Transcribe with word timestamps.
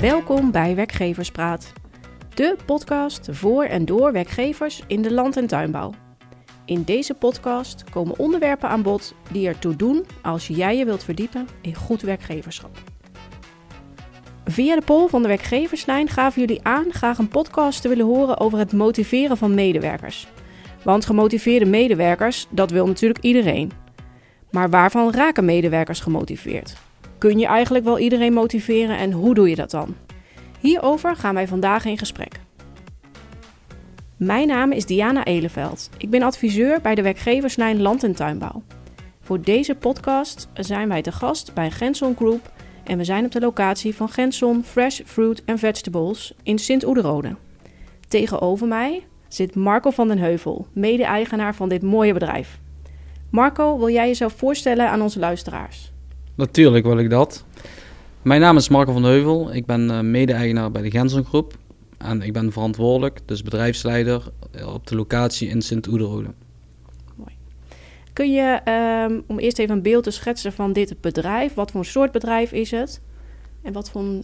Welkom 0.00 0.50
bij 0.50 0.74
Werkgeverspraat, 0.74 1.72
de 2.34 2.56
podcast 2.66 3.28
voor 3.30 3.64
en 3.64 3.84
door 3.84 4.12
werkgevers 4.12 4.82
in 4.86 5.02
de 5.02 5.12
land- 5.12 5.36
en 5.36 5.46
tuinbouw. 5.46 5.92
In 6.64 6.82
deze 6.82 7.14
podcast 7.14 7.84
komen 7.90 8.18
onderwerpen 8.18 8.68
aan 8.68 8.82
bod 8.82 9.14
die 9.30 9.48
ertoe 9.48 9.76
doen 9.76 10.06
als 10.22 10.46
jij 10.46 10.76
je 10.76 10.84
wilt 10.84 11.04
verdiepen 11.04 11.48
in 11.60 11.74
goed 11.74 12.02
werkgeverschap. 12.02 12.78
Via 14.44 14.74
de 14.74 14.84
poll 14.84 15.08
van 15.08 15.22
de 15.22 15.28
werkgeverslijn 15.28 16.08
gaven 16.08 16.40
jullie 16.40 16.64
aan 16.64 16.86
graag 16.90 17.18
een 17.18 17.28
podcast 17.28 17.82
te 17.82 17.88
willen 17.88 18.06
horen 18.06 18.40
over 18.40 18.58
het 18.58 18.72
motiveren 18.72 19.36
van 19.36 19.54
medewerkers. 19.54 20.28
Want 20.82 21.06
gemotiveerde 21.06 21.66
medewerkers, 21.66 22.46
dat 22.50 22.70
wil 22.70 22.86
natuurlijk 22.86 23.24
iedereen. 23.24 23.72
Maar 24.50 24.70
waarvan 24.70 25.12
raken 25.12 25.44
medewerkers 25.44 26.00
gemotiveerd? 26.00 26.86
Kun 27.18 27.38
je 27.38 27.46
eigenlijk 27.46 27.84
wel 27.84 27.98
iedereen 27.98 28.32
motiveren 28.32 28.98
en 28.98 29.12
hoe 29.12 29.34
doe 29.34 29.48
je 29.48 29.54
dat 29.54 29.70
dan? 29.70 29.94
Hierover 30.60 31.16
gaan 31.16 31.34
wij 31.34 31.48
vandaag 31.48 31.84
in 31.84 31.98
gesprek. 31.98 32.40
Mijn 34.16 34.46
naam 34.46 34.72
is 34.72 34.86
Diana 34.86 35.24
Eleveld. 35.24 35.90
Ik 35.96 36.10
ben 36.10 36.22
adviseur 36.22 36.80
bij 36.80 36.94
de 36.94 37.02
werkgeverslijn 37.02 37.82
Land 37.82 38.02
en 38.02 38.14
Tuinbouw. 38.14 38.62
Voor 39.20 39.40
deze 39.40 39.74
podcast 39.74 40.48
zijn 40.54 40.88
wij 40.88 41.02
te 41.02 41.12
gast 41.12 41.54
bij 41.54 41.70
Genson 41.70 42.16
Group 42.16 42.52
en 42.84 42.98
we 42.98 43.04
zijn 43.04 43.24
op 43.24 43.32
de 43.32 43.40
locatie 43.40 43.94
van 43.94 44.08
Genson 44.08 44.64
Fresh 44.64 45.00
Fruit 45.04 45.42
and 45.46 45.58
Vegetables 45.58 46.34
in 46.42 46.58
Sint-Oederode. 46.58 47.36
Tegenover 48.08 48.66
mij 48.66 49.06
zit 49.28 49.54
Marco 49.54 49.90
van 49.90 50.08
den 50.08 50.18
Heuvel, 50.18 50.66
mede-eigenaar 50.72 51.54
van 51.54 51.68
dit 51.68 51.82
mooie 51.82 52.12
bedrijf. 52.12 52.60
Marco, 53.30 53.78
wil 53.78 53.90
jij 53.90 54.06
jezelf 54.06 54.32
voorstellen 54.32 54.88
aan 54.88 55.02
onze 55.02 55.18
luisteraars? 55.18 55.92
Natuurlijk 56.38 56.84
wil 56.84 56.98
ik 56.98 57.10
dat. 57.10 57.44
Mijn 58.22 58.40
naam 58.40 58.56
is 58.56 58.68
Marco 58.68 58.92
van 58.92 59.04
Heuvel. 59.04 59.54
Ik 59.54 59.66
ben 59.66 59.90
uh, 59.90 60.00
mede-eigenaar 60.00 60.70
bij 60.70 60.82
de 60.82 60.90
Genson 60.90 61.24
Groep. 61.24 61.56
En 61.96 62.22
ik 62.22 62.32
ben 62.32 62.52
verantwoordelijk, 62.52 63.20
dus 63.24 63.42
bedrijfsleider, 63.42 64.22
eh, 64.50 64.74
op 64.74 64.86
de 64.86 64.96
locatie 64.96 65.48
in 65.48 65.62
Sint-Oederode. 65.62 66.28
Mooi. 67.14 67.30
Kun 68.12 68.32
je, 68.32 68.60
um, 69.10 69.24
om 69.26 69.38
eerst 69.38 69.58
even 69.58 69.74
een 69.74 69.82
beeld 69.82 70.04
te 70.04 70.10
schetsen 70.10 70.52
van 70.52 70.72
dit 70.72 71.00
bedrijf, 71.00 71.54
wat 71.54 71.70
voor 71.70 71.80
een 71.80 71.86
soort 71.86 72.12
bedrijf 72.12 72.52
is 72.52 72.70
het? 72.70 73.00
En 73.62 73.72
wat 73.72 73.90
voor, 73.90 74.02
uh, 74.02 74.22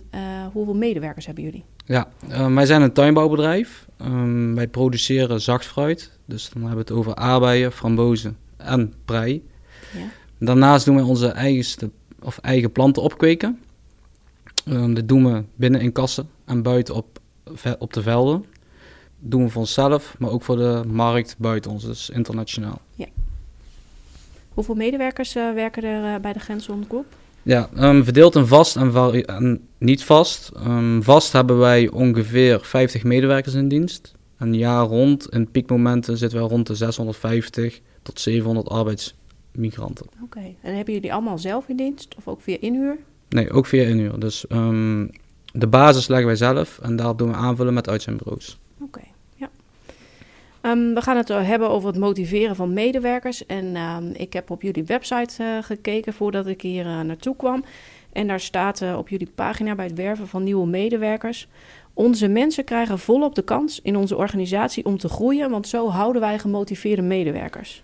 hoeveel 0.52 0.74
medewerkers 0.74 1.26
hebben 1.26 1.44
jullie? 1.44 1.64
Ja, 1.84 2.08
uh, 2.28 2.54
wij 2.54 2.66
zijn 2.66 2.82
een 2.82 2.92
tuinbouwbedrijf. 2.92 3.86
Um, 4.02 4.54
wij 4.54 4.68
produceren 4.68 5.40
zacht 5.40 5.66
fruit. 5.66 6.18
Dus 6.24 6.50
dan 6.50 6.62
hebben 6.62 6.86
we 6.86 6.92
het 6.92 6.98
over 6.98 7.14
aardbeien, 7.14 7.72
frambozen 7.72 8.36
en 8.56 8.92
prei. 9.04 9.44
Ja. 9.92 10.04
Daarnaast 10.38 10.84
doen 10.84 10.96
we 10.96 11.04
onze 11.04 11.28
eigenste, 11.28 11.90
of 12.24 12.38
eigen 12.38 12.72
planten 12.72 13.02
opkweken. 13.02 13.60
Um, 14.68 14.94
dit 14.94 15.08
doen 15.08 15.32
we 15.32 15.42
binnen 15.54 15.80
in 15.80 15.92
kassen 15.92 16.28
en 16.44 16.62
buiten 16.62 16.94
op, 16.94 17.18
op 17.78 17.92
de 17.92 18.02
velden. 18.02 18.44
Dat 19.20 19.30
doen 19.30 19.44
we 19.44 19.50
voor 19.50 19.60
onszelf, 19.60 20.16
maar 20.18 20.30
ook 20.30 20.42
voor 20.42 20.56
de 20.56 20.82
markt 20.86 21.34
buiten 21.38 21.70
ons, 21.70 21.84
dus 21.84 22.10
internationaal. 22.10 22.80
Ja. 22.94 23.06
Hoeveel 24.48 24.74
medewerkers 24.74 25.36
uh, 25.36 25.52
werken 25.54 25.82
er 25.82 26.14
uh, 26.14 26.20
bij 26.20 26.32
de 26.32 26.40
Groep? 26.88 27.06
Ja, 27.42 27.68
um, 27.78 28.04
verdeeld 28.04 28.36
in 28.36 28.46
vast 28.46 28.76
en, 28.76 29.24
en 29.24 29.68
niet 29.78 30.04
vast. 30.04 30.50
Um, 30.66 31.02
vast 31.02 31.32
hebben 31.32 31.58
wij 31.58 31.90
ongeveer 31.90 32.60
50 32.62 33.04
medewerkers 33.04 33.54
in 33.54 33.68
dienst. 33.68 34.14
Een 34.38 34.54
jaar 34.54 34.84
rond, 34.84 35.28
in 35.28 35.50
piekmomenten 35.50 36.16
zitten 36.16 36.42
we 36.42 36.48
rond 36.48 36.66
de 36.66 36.74
650 36.74 37.80
tot 38.02 38.20
700 38.20 38.68
arbeidsmigranten. 39.54 40.06
Oké, 40.06 40.24
okay. 40.38 40.56
en 40.60 40.76
hebben 40.76 40.94
jullie 40.94 41.12
allemaal 41.12 41.38
zelf 41.38 41.68
in 41.68 41.76
dienst 41.76 42.14
of 42.16 42.28
ook 42.28 42.40
via 42.40 42.56
inhuur? 42.60 42.98
Nee, 43.28 43.50
ook 43.50 43.66
via 43.66 43.82
inhuur. 43.82 44.18
Dus 44.18 44.44
um, 44.48 45.10
de 45.52 45.66
basis 45.66 46.06
leggen 46.08 46.26
wij 46.26 46.36
zelf 46.36 46.78
en 46.82 46.96
daarop 46.96 47.18
doen 47.18 47.28
we 47.28 47.34
aanvullen 47.34 47.74
met 47.74 47.88
uitzendbureaus. 47.88 48.58
Oké, 48.80 48.84
okay, 48.84 49.10
ja. 49.36 49.50
Um, 50.70 50.94
we 50.94 51.00
gaan 51.00 51.16
het 51.16 51.28
hebben 51.28 51.70
over 51.70 51.88
het 51.88 51.98
motiveren 51.98 52.56
van 52.56 52.72
medewerkers. 52.72 53.46
En 53.46 53.76
um, 53.76 54.12
ik 54.12 54.32
heb 54.32 54.50
op 54.50 54.62
jullie 54.62 54.84
website 54.84 55.42
uh, 55.42 55.62
gekeken 55.62 56.12
voordat 56.12 56.46
ik 56.46 56.62
hier 56.62 56.86
uh, 56.86 57.00
naartoe 57.00 57.36
kwam. 57.36 57.64
En 58.12 58.26
daar 58.26 58.40
staat 58.40 58.80
uh, 58.80 58.98
op 58.98 59.08
jullie 59.08 59.30
pagina 59.34 59.74
bij 59.74 59.84
het 59.86 59.96
werven 59.96 60.28
van 60.28 60.42
nieuwe 60.42 60.66
medewerkers. 60.66 61.48
Onze 61.96 62.28
mensen 62.28 62.64
krijgen 62.64 62.98
volop 62.98 63.34
de 63.34 63.42
kans 63.42 63.80
in 63.82 63.96
onze 63.96 64.16
organisatie 64.16 64.84
om 64.84 64.98
te 64.98 65.08
groeien, 65.08 65.50
want 65.50 65.68
zo 65.68 65.88
houden 65.88 66.20
wij 66.20 66.38
gemotiveerde 66.38 67.02
medewerkers. 67.02 67.82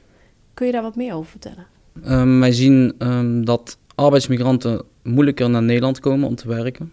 Kun 0.60 0.68
je 0.68 0.74
daar 0.74 0.84
wat 0.84 0.96
meer 0.96 1.14
over 1.14 1.30
vertellen? 1.30 1.66
Um, 2.08 2.40
wij 2.40 2.52
zien 2.52 2.94
um, 2.98 3.44
dat 3.44 3.78
arbeidsmigranten 3.94 4.82
moeilijker 5.02 5.50
naar 5.50 5.62
Nederland 5.62 6.00
komen 6.00 6.28
om 6.28 6.34
te 6.34 6.48
werken. 6.48 6.92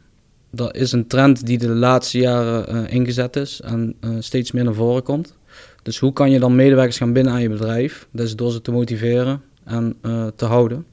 Dat 0.51 0.75
is 0.75 0.91
een 0.91 1.07
trend 1.07 1.45
die 1.45 1.57
de 1.57 1.69
laatste 1.69 2.17
jaren 2.17 2.75
uh, 2.75 2.93
ingezet 2.93 3.35
is 3.35 3.61
en 3.61 3.95
uh, 4.01 4.15
steeds 4.19 4.51
meer 4.51 4.63
naar 4.63 4.73
voren 4.73 5.03
komt. 5.03 5.35
Dus 5.83 5.99
hoe 5.99 6.13
kan 6.13 6.31
je 6.31 6.39
dan 6.39 6.55
medewerkers 6.55 6.97
gaan 6.97 7.13
binnen 7.13 7.33
aan 7.33 7.41
je 7.41 7.49
bedrijf? 7.49 8.07
Is 8.13 8.35
door 8.35 8.51
ze 8.51 8.61
te 8.61 8.71
motiveren 8.71 9.41
en 9.63 9.95
uh, 10.01 10.27
te 10.35 10.45
houden. 10.45 10.85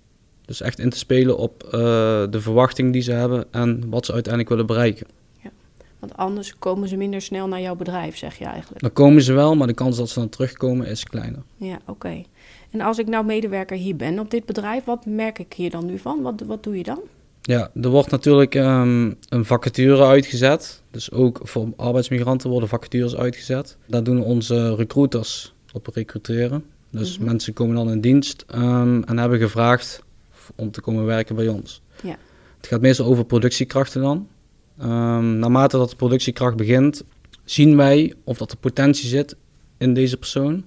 Dus 0.45 0.61
echt 0.61 0.79
in 0.79 0.91
te 0.91 0.99
spelen 0.99 1.39
op 1.39 1.67
de 2.31 2.41
verwachting 2.41 2.93
die 2.93 3.03
ze 3.03 3.13
hebben 3.13 3.45
en 3.51 3.83
wat 3.91 4.07
ze 4.07 4.13
uiteindelijk 4.13 4.53
willen 4.53 4.67
bereiken. 4.67 5.07
Want 6.05 6.17
anders 6.17 6.59
komen 6.59 6.89
ze 6.89 6.97
minder 6.97 7.21
snel 7.21 7.49
naar 7.49 7.61
jouw 7.61 7.75
bedrijf, 7.75 8.17
zeg 8.17 8.39
je 8.39 8.45
eigenlijk. 8.45 8.81
Dan 8.81 8.93
komen 8.93 9.23
ze 9.23 9.33
wel, 9.33 9.57
maar 9.57 9.67
de 9.67 9.75
kans 9.75 9.97
dat 9.97 10.09
ze 10.09 10.19
dan 10.19 10.29
terugkomen 10.29 10.87
is 10.87 11.05
kleiner. 11.05 11.43
Ja, 11.57 11.75
oké. 11.75 11.91
Okay. 11.91 12.27
En 12.71 12.81
als 12.81 12.99
ik 12.99 13.07
nou 13.07 13.25
medewerker 13.25 13.77
hier 13.77 13.97
ben 13.97 14.19
op 14.19 14.31
dit 14.31 14.45
bedrijf, 14.45 14.85
wat 14.85 15.07
merk 15.07 15.39
ik 15.39 15.53
hier 15.53 15.71
dan 15.71 15.87
nu 15.87 15.99
van? 15.99 16.23
Wat, 16.23 16.43
wat 16.47 16.63
doe 16.63 16.77
je 16.77 16.83
dan? 16.83 17.01
Ja, 17.43 17.71
er 17.83 17.89
wordt 17.89 18.11
natuurlijk 18.11 18.55
um, 18.55 19.17
een 19.29 19.45
vacature 19.45 20.05
uitgezet. 20.05 20.83
Dus 20.91 21.11
ook 21.11 21.41
voor 21.43 21.69
arbeidsmigranten 21.77 22.51
worden 22.51 22.69
vacatures 22.69 23.17
uitgezet. 23.17 23.77
Daar 23.87 24.05
doen 24.05 24.23
onze 24.23 24.75
recruiters 24.75 25.55
op 25.73 25.87
recruteren. 25.87 26.65
Dus 26.91 27.11
mm 27.11 27.17
-hmm. 27.17 27.27
mensen 27.27 27.53
komen 27.53 27.75
dan 27.75 27.91
in 27.91 28.01
dienst 28.01 28.45
um, 28.55 29.05
en 29.05 29.19
hebben 29.19 29.39
gevraagd 29.39 30.03
om 30.57 30.71
te 30.71 30.81
komen 30.81 31.05
werken 31.05 31.37
bij 31.37 31.49
ons. 31.49 31.83
Ja. 32.03 32.17
Het 32.57 32.67
gaat 32.67 32.81
meestal 32.81 33.07
over 33.07 33.25
productiekrachten 33.25 34.01
dan. 34.01 34.29
Um, 34.83 35.39
naarmate 35.39 35.77
dat 35.77 35.91
de 35.91 35.97
productiekracht 35.97 36.57
begint, 36.57 37.05
zien 37.45 37.77
wij 37.77 38.15
of 38.25 38.39
dat 38.39 38.51
er 38.51 38.57
potentie 38.57 39.09
zit 39.09 39.37
in 39.79 39.95
deze 39.95 40.17
persoon. 40.17 40.65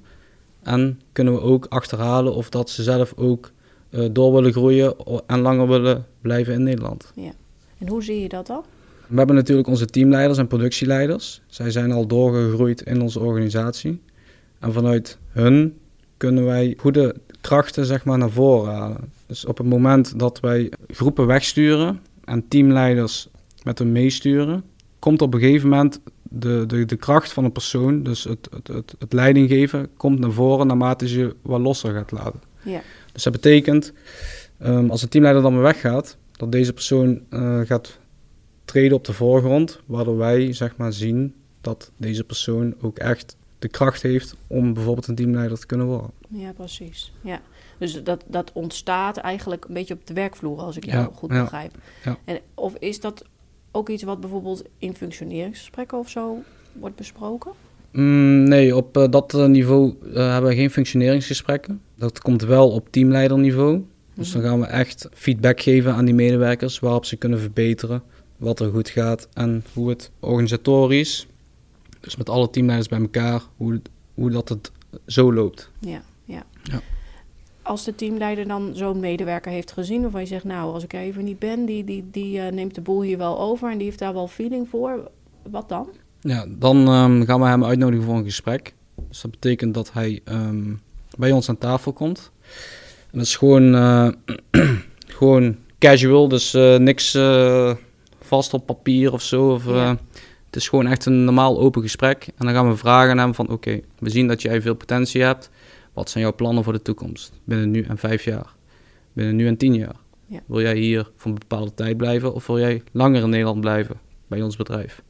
En 0.64 1.02
kunnen 1.12 1.34
we 1.34 1.42
ook 1.42 1.66
achterhalen 1.70 2.34
of 2.34 2.50
dat 2.50 2.70
ze 2.70 2.84
zelf 2.84 3.14
ook 3.16 3.52
uh, 3.90 4.10
door 4.12 4.34
willen 4.34 4.52
groeien 4.52 4.96
en 5.28 5.40
langer 5.40 5.68
willen 5.68 6.06
blijven 6.22 6.54
in 6.54 6.64
Nederland. 6.64 7.12
Ja. 7.16 7.32
En 7.78 7.88
hoe 7.88 8.04
zie 8.04 8.22
je 8.22 8.30
dat 8.30 8.48
dan? 8.48 8.64
We 9.08 9.18
hebben 9.18 9.36
natuurlijk 9.36 9.68
onze 9.68 9.86
teamleiders 9.86 10.40
en 10.40 10.48
productieleiders. 10.48 11.42
Zij 11.48 11.72
zijn 11.72 11.92
al 11.92 12.08
doorgegroeid 12.08 12.82
in 12.82 13.02
onze 13.02 13.20
organisatie. 13.20 14.02
En 14.60 14.74
vanuit 14.74 15.18
hun 15.28 15.78
kunnen 16.18 16.46
wij 16.46 16.74
goede 16.78 17.16
krachten 17.42 17.86
zeg 17.86 18.06
maar, 18.06 18.18
naar 18.18 18.30
voren 18.30 18.74
halen. 18.74 19.12
Dus 19.26 19.46
op 19.46 19.58
het 19.58 19.68
moment 19.68 20.20
dat 20.20 20.40
wij 20.40 20.72
groepen 20.88 21.26
wegsturen 21.26 22.00
en 22.26 22.48
teamleiders 22.48 23.30
met 23.68 23.80
hem 23.80 23.92
meesturen, 23.92 24.64
komt 25.00 25.22
op 25.22 25.34
een 25.34 25.40
gegeven 25.40 25.70
moment 25.70 26.00
de, 26.22 26.64
de, 26.68 26.86
de 26.86 26.96
kracht 26.96 27.34
van 27.34 27.44
een 27.44 27.52
persoon, 27.52 28.04
dus 28.04 28.24
het, 28.24 28.48
het, 28.52 28.68
het, 28.68 28.96
het 29.00 29.14
leiding 29.14 29.50
geven, 29.50 29.90
komt 29.98 30.20
naar 30.20 30.32
voren 30.32 30.68
naarmate 30.68 31.18
je 31.18 31.36
wat 31.42 31.60
losser 31.60 31.94
gaat 31.94 32.12
laten. 32.12 32.42
Ja. 32.64 32.82
Dus 33.14 33.24
dat 33.24 33.34
betekent, 33.34 33.94
um, 34.64 34.90
als 34.90 35.02
de 35.02 35.08
teamleider 35.08 35.44
dan 35.44 35.54
weer 35.54 35.62
weggaat, 35.62 36.18
dat 36.32 36.52
deze 36.52 36.74
persoon 36.74 37.22
uh, 37.30 37.60
gaat 37.60 38.00
treden 38.66 38.98
op 38.98 39.06
de 39.06 39.14
voorgrond, 39.14 39.80
waardoor 39.86 40.18
wij 40.18 40.54
zeg 40.54 40.78
maar 40.78 40.94
zien 40.94 41.34
dat 41.62 41.92
deze 41.98 42.24
persoon 42.24 42.76
ook 42.82 42.98
echt 42.98 43.38
de 43.60 43.68
kracht 43.68 44.02
heeft 44.02 44.36
om 44.48 44.74
bijvoorbeeld 44.74 45.08
een 45.08 45.16
teamleider 45.16 45.60
te 45.60 45.66
kunnen 45.66 45.88
worden. 45.88 46.12
Ja, 46.30 46.52
precies. 46.52 47.14
Ja. 47.22 47.42
Dus 47.78 48.04
dat, 48.04 48.24
dat 48.28 48.52
ontstaat 48.54 49.18
eigenlijk 49.18 49.66
een 49.66 49.74
beetje 49.74 49.94
op 49.94 50.08
de 50.08 50.14
werkvloer, 50.14 50.60
als 50.60 50.78
ik 50.78 50.86
jou 50.86 50.98
ja, 50.98 51.10
goed 51.14 51.30
begrijp. 51.30 51.78
Ja. 52.04 52.18
En, 52.26 52.40
of 52.54 52.76
is 52.80 53.00
dat 53.00 53.26
ook 53.78 53.90
iets 53.90 54.04
wat 54.04 54.20
bijvoorbeeld 54.20 54.64
in 54.78 54.96
functioneringsgesprekken 54.96 55.98
of 55.98 56.10
zo 56.10 56.38
wordt 56.74 56.96
besproken? 56.96 57.52
Mm, 57.92 58.44
nee, 58.44 58.76
op 58.76 58.98
uh, 58.98 59.06
dat 59.10 59.34
niveau 59.34 59.94
uh, 60.04 60.14
hebben 60.14 60.50
we 60.50 60.56
geen 60.56 60.72
functioneringsgesprekken. 60.72 61.82
Dat 61.96 62.20
komt 62.20 62.42
wel 62.42 62.70
op 62.72 62.88
teamleiderniveau. 62.92 63.84
Dus 64.14 64.32
dan 64.32 64.42
gaan 64.42 64.60
we 64.60 64.66
echt 64.66 65.10
feedback 65.14 65.62
geven 65.62 65.94
aan 65.94 66.06
die 66.06 66.14
medewerkers 66.14 66.80
waarop 66.80 67.06
ze 67.06 67.16
kunnen 67.16 67.40
verbeteren, 67.40 68.04
wat 68.38 68.60
er 68.60 68.72
goed 68.72 68.90
gaat 68.90 69.28
en 69.34 69.64
hoe 69.74 69.90
het 69.90 70.12
organisatorisch, 70.20 71.28
dus 72.00 72.16
met 72.16 72.30
alle 72.30 72.50
teamleiders 72.50 72.90
bij 72.90 73.00
elkaar, 73.00 73.42
hoe, 73.58 73.82
hoe 74.14 74.32
dat 74.32 74.50
het 74.50 74.72
zo 75.06 75.34
loopt. 75.34 75.70
Ja, 75.80 76.02
ja. 76.26 76.44
ja 76.64 76.82
als 77.68 77.84
de 77.84 77.96
teamleider 77.96 78.48
dan 78.48 78.72
zo'n 78.74 79.00
medewerker 79.00 79.52
heeft 79.52 79.72
gezien, 79.72 80.02
waarvan 80.02 80.22
je 80.22 80.28
zegt, 80.28 80.44
nou, 80.44 80.74
als 80.74 80.84
ik 80.84 80.94
er 80.94 81.00
even 81.00 81.24
niet 81.24 81.40
ben, 81.40 81.66
die, 81.66 81.84
die, 81.84 82.06
die 82.12 82.38
uh, 82.38 82.48
neemt 82.48 82.76
de 82.76 82.82
boel 82.82 83.02
hier 83.02 83.18
wel 83.18 83.40
over 83.40 83.72
en 83.72 83.78
die 83.78 83.86
heeft 83.88 84.00
daar 84.00 84.14
wel 84.14 84.28
feeling 84.28 84.70
voor, 84.70 85.12
wat 85.50 85.70
dan? 85.70 85.88
Ja, 86.22 86.46
dan 86.50 86.88
um, 86.88 87.26
gaan 87.26 87.40
we 87.42 87.48
hem 87.48 87.66
uitnodigen 87.66 88.06
voor 88.06 88.16
een 88.16 88.24
gesprek. 88.24 88.74
Dus 89.10 89.22
dat 89.22 89.32
betekent 89.32 89.74
dat 89.74 89.94
hij 89.94 90.20
um, 90.26 90.82
bij 91.18 91.32
ons 91.32 91.50
aan 91.50 91.58
tafel 91.58 91.94
komt. 91.94 92.32
En 93.12 93.18
dat 93.18 93.22
is 93.28 93.36
gewoon, 93.36 93.76
uh, 93.76 94.08
gewoon 95.18 95.56
casual, 95.80 96.28
dus 96.28 96.54
uh, 96.56 96.78
niks 96.78 97.18
vast 98.22 98.54
op 98.54 98.66
papier 98.66 99.14
of 99.14 99.22
zo. 99.22 99.52
Of, 99.52 99.66
Ja. 99.66 99.90
eh, 99.90 99.96
het 100.46 100.56
is 100.56 100.68
gewoon 100.70 100.88
echt 100.88 101.06
een 101.06 101.24
normaal 101.24 101.60
open 101.60 101.82
gesprek. 101.82 102.28
En 102.38 102.46
dan 102.46 102.56
gaan 102.56 102.70
we 102.70 102.78
vragen 102.78 103.12
aan 103.12 103.18
hem 103.18 103.34
van, 103.36 103.50
oké, 103.50 103.80
we 104.00 104.10
zien 104.10 104.28
dat 104.28 104.42
jij 104.42 104.62
veel 104.62 104.76
potentie 104.76 105.22
hebt. 105.24 105.50
Wat 105.98 106.10
zijn 106.10 106.24
jouw 106.24 106.36
plannen 106.36 106.64
voor 106.64 106.74
de 106.74 106.82
toekomst? 106.82 107.32
Binnen 107.44 107.72
nu 107.72 107.82
en 107.82 107.98
vijf 107.98 108.24
jaar? 108.24 108.54
Binnen 109.14 109.36
nu 109.36 109.48
en 109.48 109.58
tien 109.58 109.76
jaar? 109.76 109.96
Ja. 110.26 110.40
Wil 110.46 110.62
jij 110.62 110.78
hier 110.78 111.12
voor 111.16 111.32
een 111.32 111.40
bepaalde 111.40 111.74
tijd 111.74 111.98
blijven? 111.98 112.34
Of 112.34 112.48
wil 112.48 112.60
jij 112.60 112.84
langer 112.92 113.24
in 113.24 113.30
Nederland 113.30 113.62
blijven 113.62 114.00
bij 114.28 114.42
ons 114.42 114.56
bedrijf? 114.56 115.02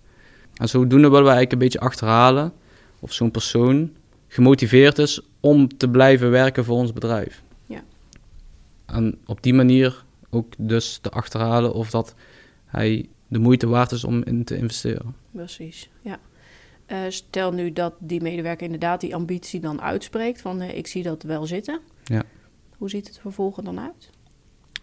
En 0.53 0.69
zodoende 0.69 1.09
willen 1.09 1.23
we 1.23 1.31
eigenlijk 1.31 1.51
een 1.51 1.57
beetje 1.57 1.79
achterhalen 1.79 2.53
of 2.99 3.13
zo'n 3.13 3.31
persoon 3.31 3.91
gemotiveerd 4.27 4.97
is 4.97 5.21
om 5.39 5.77
te 5.77 5.89
blijven 5.89 6.29
werken 6.29 6.65
voor 6.65 6.77
ons 6.77 6.93
bedrijf. 6.93 7.43
Ja. 7.65 7.83
En 8.85 9.17
op 9.25 9.43
die 9.43 9.53
manier 9.53 10.03
ook 10.29 10.53
dus 10.57 10.97
te 10.97 11.09
achterhalen 11.09 11.73
of 11.73 11.89
dat 11.89 12.15
hij 12.65 13.09
de 13.27 13.39
moeite 13.39 13.67
waard 13.67 13.91
is 13.91 14.03
om 14.03 14.23
in 14.23 14.43
te 14.43 14.57
investeren. 14.57 15.15
Precies, 15.31 15.89
ja. 16.01 16.19
Eh, 16.87 16.97
stel 17.09 17.51
nu 17.51 17.73
dat 17.73 17.93
die 17.99 18.21
medewerker 18.21 18.65
inderdaad 18.65 19.01
die 19.01 19.15
ambitie 19.15 19.59
dan 19.59 19.81
uitspreekt 19.81 20.41
van 20.41 20.61
eh, 20.61 20.77
ik 20.77 20.87
zie 20.87 21.03
dat 21.03 21.23
wel 21.23 21.45
zitten. 21.45 21.79
Ja. 22.03 22.23
Hoe 22.77 22.89
ziet 22.89 23.07
het 23.07 23.19
vervolgens 23.19 23.65
dan 23.65 23.79
uit? 23.79 24.09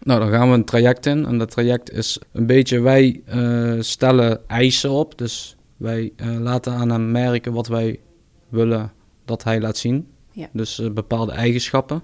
Nou, 0.03 0.19
dan 0.19 0.29
gaan 0.29 0.49
we 0.49 0.55
een 0.55 0.65
traject 0.65 1.05
in. 1.05 1.25
En 1.25 1.37
dat 1.37 1.51
traject 1.51 1.91
is 1.91 2.19
een 2.31 2.45
beetje, 2.45 2.79
wij 2.79 3.21
eh, 3.25 3.75
stellen 3.79 4.47
eisen 4.47 4.89
op. 4.89 5.17
Dus 5.17 5.55
wij 5.77 6.13
laten 6.39 6.73
aan 6.73 6.89
hem 6.89 7.11
merken 7.11 7.53
wat 7.53 7.67
wij 7.67 7.99
willen 8.49 8.91
dat 9.25 9.43
hij 9.43 9.61
laat 9.61 9.77
zien. 9.77 10.07
Ja. 10.31 10.49
Dus 10.51 10.81
bepaalde 10.93 11.31
eigenschappen. 11.31 12.03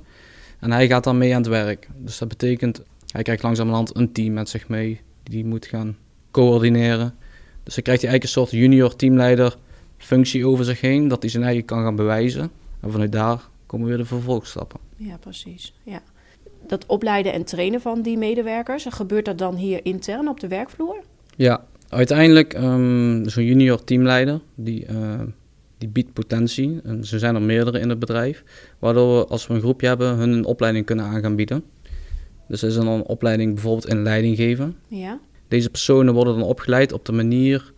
En 0.59 0.71
hij 0.71 0.88
gaat 0.88 1.03
dan 1.03 1.18
mee 1.18 1.36
aan 1.36 1.42
het 1.42 1.50
werk. 1.50 1.89
Dus 1.98 2.18
dat 2.18 2.27
betekent, 2.27 2.83
hij 3.07 3.24
krijgt 3.24 3.44
langzamerhand 3.44 3.95
een 3.95 4.12
team 4.12 4.33
met 4.33 4.50
zich 4.50 4.68
mee. 4.68 5.01
Die 5.24 5.45
moet 5.45 5.65
gaan 5.65 5.98
coördineren. 6.31 7.15
Dus 7.63 7.75
dan 7.75 7.83
krijgt 7.83 8.01
hij 8.01 8.12
eigenlijk 8.12 8.24
een 8.24 8.30
soort 8.30 8.51
junior 8.51 8.95
teamleider 8.95 9.57
functie 10.03 10.48
over 10.48 10.65
zich 10.65 10.81
heen. 10.81 11.07
Dat 11.07 11.21
hij 11.21 11.31
zijn 11.31 11.44
eigen 11.44 11.65
kan 11.65 11.83
gaan 11.83 11.95
bewijzen. 11.95 12.51
En 12.80 12.92
vanuit 12.92 13.12
daar 13.12 13.50
komen 13.65 13.88
weer 13.88 13.98
de 13.98 14.06
vervolgstappen. 14.06 14.80
Ja, 14.95 15.18
precies. 15.18 15.74
Ja. 15.83 16.01
Dat 16.68 16.86
opleiden 16.86 17.33
en 17.33 17.44
trainen 17.44 17.81
van 17.81 18.01
die 18.01 18.18
medewerkers, 18.18 18.86
gebeurt 18.89 19.25
dat 19.25 19.38
dan 19.38 19.56
hier 19.56 19.80
intern 19.86 20.27
op 20.27 20.39
de 20.39 20.48
werkvloer? 20.48 21.00
Ja, 21.36 21.65
uiteindelijk 21.89 22.53
um, 22.53 23.30
zo'n 23.30 23.44
junior 23.44 23.83
teamleider, 23.83 24.42
die, 24.56 24.88
uh, 24.92 25.19
die 25.77 25.89
biedt 25.89 26.13
potentie. 26.13 26.80
En 26.83 27.06
zo 27.06 27.18
zijn 27.18 27.36
er 27.36 27.42
meerdere 27.42 27.80
in 27.80 27.89
het 27.89 28.00
bedrijf. 28.00 28.44
Waardoor 28.80 29.18
we, 29.18 29.25
als 29.27 29.48
we 29.48 29.53
een 29.53 29.59
groepje 29.59 29.88
hebben, 29.88 30.15
hun 30.15 30.31
een 30.31 30.45
opleiding 30.45 30.86
kunnen 30.86 31.06
aan 31.06 31.21
gaan 31.21 31.36
bieden. 31.36 31.63
Dus 32.48 32.63
is 32.63 32.75
dan 32.75 32.88
een 32.88 33.06
opleiding 33.06 33.53
bijvoorbeeld 33.53 33.88
in 33.88 34.03
leiding 34.03 34.36
geven. 34.36 34.75
Ja. 34.88 35.19
Deze 35.48 35.69
personen 35.69 36.13
worden 36.13 36.33
dan 36.39 36.48
opgeleid 36.48 36.92
op 36.94 37.06
de 37.06 37.12
manier 37.12 37.74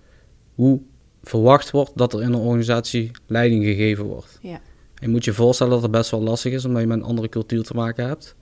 hoe 0.55 0.79
verwacht 1.23 1.71
wordt 1.71 1.91
dat 1.95 2.13
er 2.13 2.21
in 2.21 2.27
een 2.33 2.39
organisatie 2.39 3.11
leiding 3.27 3.63
gegeven 3.63 4.03
wordt. 4.05 4.39
Ja. 4.41 4.59
Je 4.95 5.07
moet 5.07 5.25
je 5.25 5.33
voorstellen 5.33 5.73
dat 5.73 5.81
het 5.81 5.91
best 5.91 6.11
wel 6.11 6.21
lastig 6.21 6.53
is 6.53 6.65
omdat 6.65 6.81
je 6.81 6.87
met 6.87 6.97
een 6.97 7.03
andere 7.03 7.29
cultuur 7.29 7.63
te 7.63 7.73
maken 7.73 8.07
hebt. 8.07 8.35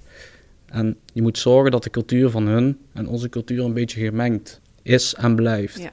En 0.66 0.98
je 1.13 1.22
moet 1.22 1.38
zorgen 1.38 1.72
dat 1.72 1.83
de 1.83 1.89
cultuur 1.89 2.30
van 2.30 2.48
hun 2.48 2.78
en 2.94 3.07
onze 3.07 3.30
cultuur 3.30 3.63
een 3.63 3.74
beetje 3.74 4.06
gemengd 4.06 4.62
is 4.81 5.13
en 5.16 5.36
blijft. 5.36 5.80
Ja. 5.80 5.92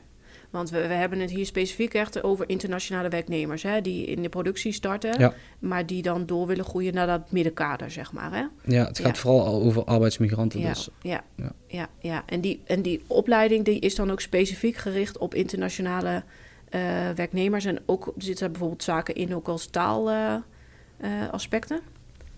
Want 0.51 0.71
we, 0.71 0.87
we 0.87 0.95
hebben 0.95 1.19
het 1.21 1.31
hier 1.31 1.47
specifiek 1.47 1.95
echt 1.95 2.23
over 2.23 2.49
internationale 2.49 3.09
werknemers, 3.09 3.63
hè, 3.63 3.81
die 3.81 4.07
in 4.07 4.23
de 4.23 4.29
productie 4.29 4.73
starten, 4.73 5.19
Ja. 5.21 5.35
maar 5.59 5.87
die 5.87 6.03
dan 6.03 6.27
door 6.27 6.47
willen 6.47 6.65
groeien 6.65 6.95
naar 6.95 7.07
dat 7.07 7.33
middenkader, 7.33 7.91
zeg 7.91 8.13
maar. 8.13 8.33
Hè? 8.33 8.73
Ja, 8.75 8.87
het 8.87 8.99
gaat 8.99 9.15
Ja. 9.17 9.21
vooral 9.23 9.45
al 9.47 9.63
over 9.63 9.85
arbeidsmigranten. 9.85 10.61
Ja, 10.61 10.69
Dus. 10.69 10.89
ja, 11.03 11.25
Ja. 11.37 11.53
ja. 11.69 11.89
ja, 12.01 12.23
En, 12.27 12.41
die, 12.41 12.61
en 12.65 12.83
die 12.83 13.03
opleiding 13.07 13.65
die 13.65 13.81
is 13.81 13.95
dan 13.95 14.11
ook 14.11 14.21
specifiek 14.21 14.77
gericht 14.77 15.19
op 15.19 15.35
internationale 15.35 16.23
eh, 16.71 16.81
werknemers. 17.15 17.65
En 17.65 17.79
ook 17.87 18.13
zitten 18.17 18.45
er 18.45 18.51
bijvoorbeeld 18.51 18.83
zaken 18.83 19.15
in, 19.15 19.35
ook 19.35 19.49
als 19.49 19.67
taalaspecten. 19.67 21.81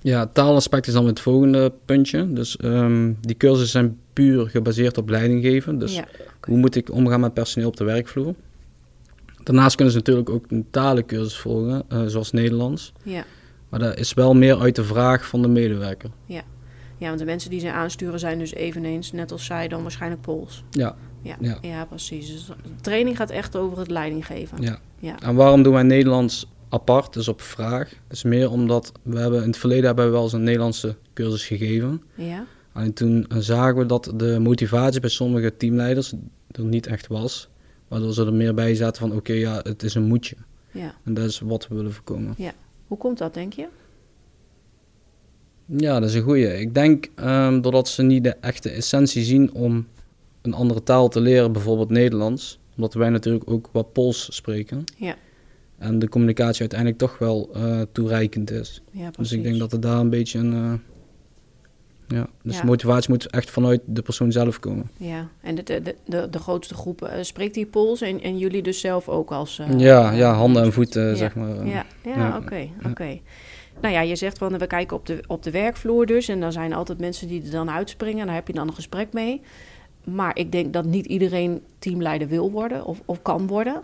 Ja, 0.02 0.26
taalaspect 0.26 0.86
is 0.86 0.92
dan 0.92 1.06
het 1.06 1.20
volgende 1.20 1.72
puntje. 1.84 2.32
Dus 2.32 2.56
ehm, 2.56 3.12
die 3.20 3.36
cursussen 3.36 3.68
zijn 3.68 3.98
puur 4.12 4.48
gebaseerd 4.48 4.98
op 4.98 5.08
leiding 5.08 5.42
geven. 5.42 5.78
Dus 5.78 5.94
ja, 5.94 6.04
hoe 6.40 6.56
moet 6.56 6.76
ik 6.76 6.92
omgaan 6.92 7.20
met 7.20 7.34
personeel 7.34 7.68
op 7.68 7.76
de 7.76 7.84
werkvloer? 7.84 8.34
Daarnaast 9.42 9.74
kunnen 9.74 9.92
ze 9.92 9.98
natuurlijk 9.98 10.30
ook 10.30 10.44
een 10.48 10.66
talencursus 10.70 11.38
volgen, 11.38 11.82
eh, 11.88 12.02
zoals 12.06 12.32
Nederlands. 12.32 12.92
ja, 13.02 13.24
Maar 13.68 13.80
dat 13.80 13.98
is 13.98 14.14
wel 14.14 14.34
meer 14.34 14.60
uit 14.60 14.76
de 14.76 14.84
vraag 14.84 15.26
van 15.26 15.42
de 15.42 15.48
medewerker. 15.48 16.10
ja, 16.26 16.42
want 17.06 17.18
de 17.18 17.24
mensen 17.24 17.50
die 17.50 17.60
ze 17.60 17.72
aansturen 17.72 18.18
zijn 18.18 18.38
dus 18.38 18.54
eveneens, 18.54 19.12
net 19.12 19.32
als 19.32 19.44
zij, 19.44 19.68
dan 19.68 19.82
waarschijnlijk 19.82 20.22
Pools. 20.22 20.64
Ja, 20.70 20.96
Ja, 21.22 21.37
ja. 21.40 21.58
Ja. 21.61 21.84
precies. 21.84 22.26
Dus 22.26 22.46
de 22.46 22.52
training 22.81 23.17
gaat 23.17 23.31
echt 23.31 23.56
over 23.56 23.78
het 23.78 23.90
leiding 23.90 24.26
geven. 24.26 24.62
ja. 24.62 24.78
Ja, 24.99 25.19
En 25.20 25.34
waarom 25.34 25.62
doen 25.62 25.72
wij 25.72 25.82
Nederlands 25.82 26.46
apart, 26.69 27.12
dus 27.12 27.28
op 27.28 27.40
vraag? 27.40 27.88
Dat 27.88 28.17
is 28.17 28.22
meer 28.22 28.50
omdat 28.50 28.93
we 29.02 29.19
hebben 29.19 29.40
in 29.43 29.46
het 29.49 29.56
verleden 29.56 29.84
hebben 29.84 30.05
we 30.05 30.11
wel 30.11 30.22
eens 30.22 30.32
een 30.32 30.43
Nederlandse 30.43 30.96
cursus 31.14 31.46
gegeven. 31.46 32.02
ja, 32.14 32.46
En 32.75 32.93
toen 32.93 33.26
eh, 33.28 33.38
zagen 33.38 33.76
we 33.76 33.87
dat 33.87 34.12
de 34.14 34.38
motivatie 34.38 35.00
bij 35.00 35.11
sommige 35.11 35.56
teamleiders 35.56 36.12
er 36.50 36.64
niet 36.64 36.87
echt 36.87 37.06
was. 37.06 37.49
Waardoor 37.88 38.12
ze 38.12 38.25
er 38.25 38.32
meer 38.32 38.55
bij 38.55 38.75
zaten 38.75 39.00
van 39.08 39.16
oké, 39.16 39.32
ja, 39.32 39.61
het 39.62 39.82
is 39.82 39.94
een 39.94 40.05
moetje. 40.06 40.37
ja. 40.70 40.94
En 41.05 41.14
dat 41.14 41.25
is 41.25 41.40
wat 41.40 41.69
we 41.69 41.75
willen 41.75 41.93
voorkomen. 41.93 42.34
Hoe 42.87 42.99
komt 42.99 43.19
dat, 43.19 43.34
denk 43.34 43.52
je? 43.52 43.66
Ja, 45.66 46.00
dat 46.00 46.08
is 46.08 46.14
een 46.14 46.23
goeie. 46.23 46.61
Ik 46.61 46.75
denk 46.75 47.08
ehm, 47.14 47.61
doordat 47.61 47.88
ze 47.88 48.02
niet 48.02 48.25
de 48.25 48.37
echte 48.40 48.70
essentie 48.70 49.23
zien 49.25 49.52
om 49.52 49.87
een 50.42 50.54
andere 50.54 50.82
taal 50.82 51.08
te 51.08 51.20
leren, 51.20 51.52
bijvoorbeeld 51.52 51.90
Nederlands. 51.90 52.58
Omdat 52.76 52.94
wij 52.94 53.08
natuurlijk 53.08 53.50
ook 53.50 53.69
wat 53.72 53.92
Pools 53.92 54.34
spreken. 54.34 54.84
Ja. 54.96 55.14
En 55.78 55.98
de 55.98 56.08
communicatie 56.08 56.60
uiteindelijk 56.60 56.98
toch 56.98 57.19
wel 57.19 57.50
eh, 57.54 57.81
toereikend 57.92 58.50
is. 58.50 58.82
Ja. 58.90 59.10
Dus 59.19 59.32
ik 59.32 59.42
denk 59.42 59.58
dat 59.58 59.72
er 59.72 59.81
daar 59.81 59.98
een 59.98 60.10
beetje 60.10 60.38
een... 60.38 60.52
eh, 60.52 60.72
ja, 62.16 62.26
dus 62.42 62.56
Ja. 62.56 62.64
motivatie 62.64 63.10
moet 63.10 63.26
echt 63.26 63.50
vanuit 63.50 63.81
de 63.87 64.02
persoon 64.02 64.32
zelf 64.32 64.58
komen. 64.60 64.90
Ja, 64.96 65.28
en 65.40 65.54
de, 65.54 65.62
de, 65.62 65.94
de, 66.06 66.28
de 66.31 66.38
grootste 66.38 66.75
groep 66.75 67.02
eh, 67.02 67.22
spreekt 67.22 67.54
die 67.54 67.66
Pools 67.66 68.00
en, 68.00 68.22
en 68.22 68.38
jullie 68.38 68.62
dus 68.62 68.81
zelf 68.81 69.08
ook 69.08 69.31
als... 69.31 69.60
ja, 69.76 70.12
ja, 70.12 70.32
handen 70.32 70.62
en 70.62 70.72
voeten, 70.72 71.16
zeg 71.16 71.34
maar. 71.34 71.66
Ja, 71.66 71.87
ja, 72.04 72.37
oké, 72.37 72.69
oké. 72.90 73.19
Nou 73.81 73.94
ja, 73.94 74.00
je 74.00 74.16
zegt 74.16 74.38
van 74.38 74.59
we 74.59 74.66
kijken 74.66 74.97
op 74.97 75.06
de, 75.06 75.23
op 75.26 75.42
de 75.42 75.50
werkvloer 75.50 76.06
dus. 76.06 76.28
En 76.28 76.40
dan 76.40 76.52
zijn 76.52 76.70
er 76.70 76.76
altijd 76.76 76.99
mensen 76.99 77.28
die 77.28 77.42
er 77.44 77.50
dan 77.50 77.70
uitspringen. 77.70 78.20
En 78.20 78.26
daar 78.26 78.35
heb 78.35 78.47
je 78.47 78.52
dan 78.52 78.68
een 78.68 78.75
gesprek 78.75 79.12
mee. 79.12 79.40
Maar 80.04 80.37
ik 80.38 80.52
denk 80.52 80.73
dat 80.73 80.85
niet 80.85 81.07
iedereen 81.07 81.62
teamleider 81.78 82.28
wil 82.28 82.50
worden 82.50 82.85
of, 82.85 83.02
of 83.04 83.23
kan 83.23 83.47
worden. 83.47 83.83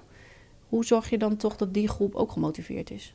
Hoe 0.69 0.85
zorg 0.85 1.11
je 1.11 1.19
dan 1.19 1.37
toch 1.37 1.57
dat 1.57 1.75
die 1.75 1.89
groep 1.89 2.15
ook 2.15 2.33
gemotiveerd 2.33 2.91
is? 2.91 3.15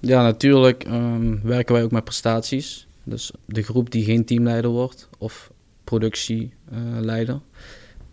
Ja, 0.00 0.22
natuurlijk 0.22 0.84
ehm, 0.84 1.36
werken 1.42 1.74
wij 1.74 1.84
ook 1.84 1.90
met 1.90 2.04
prestaties. 2.04 2.86
Dus 3.04 3.32
de 3.44 3.62
groep 3.62 3.90
die 3.90 4.04
geen 4.04 4.24
teamleider 4.24 4.70
wordt 4.70 5.08
of 5.18 5.52
productieleider, 5.84 7.40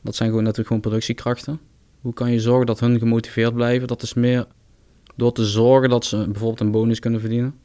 dat 0.01 0.15
zijn 0.15 0.29
gewoon 0.29 0.43
natuurlijk 0.43 0.67
gewoon 0.67 0.81
productiekrachten. 0.81 1.59
Hoe 2.01 2.13
kan 2.13 2.31
je 2.31 2.39
zorgen 2.39 2.65
dat 2.65 2.79
hun 2.79 2.99
gemotiveerd 2.99 3.53
blijven? 3.53 3.87
Dat 3.87 4.01
is 4.01 4.13
meer 4.13 4.47
door 5.15 5.31
te 5.31 5.45
zorgen 5.45 5.89
dat 5.89 6.05
ze 6.05 6.17
bijvoorbeeld 6.17 6.59
een 6.59 6.71
bonus 6.71 6.99
kunnen 6.99 7.19
verdienen. 7.19 7.55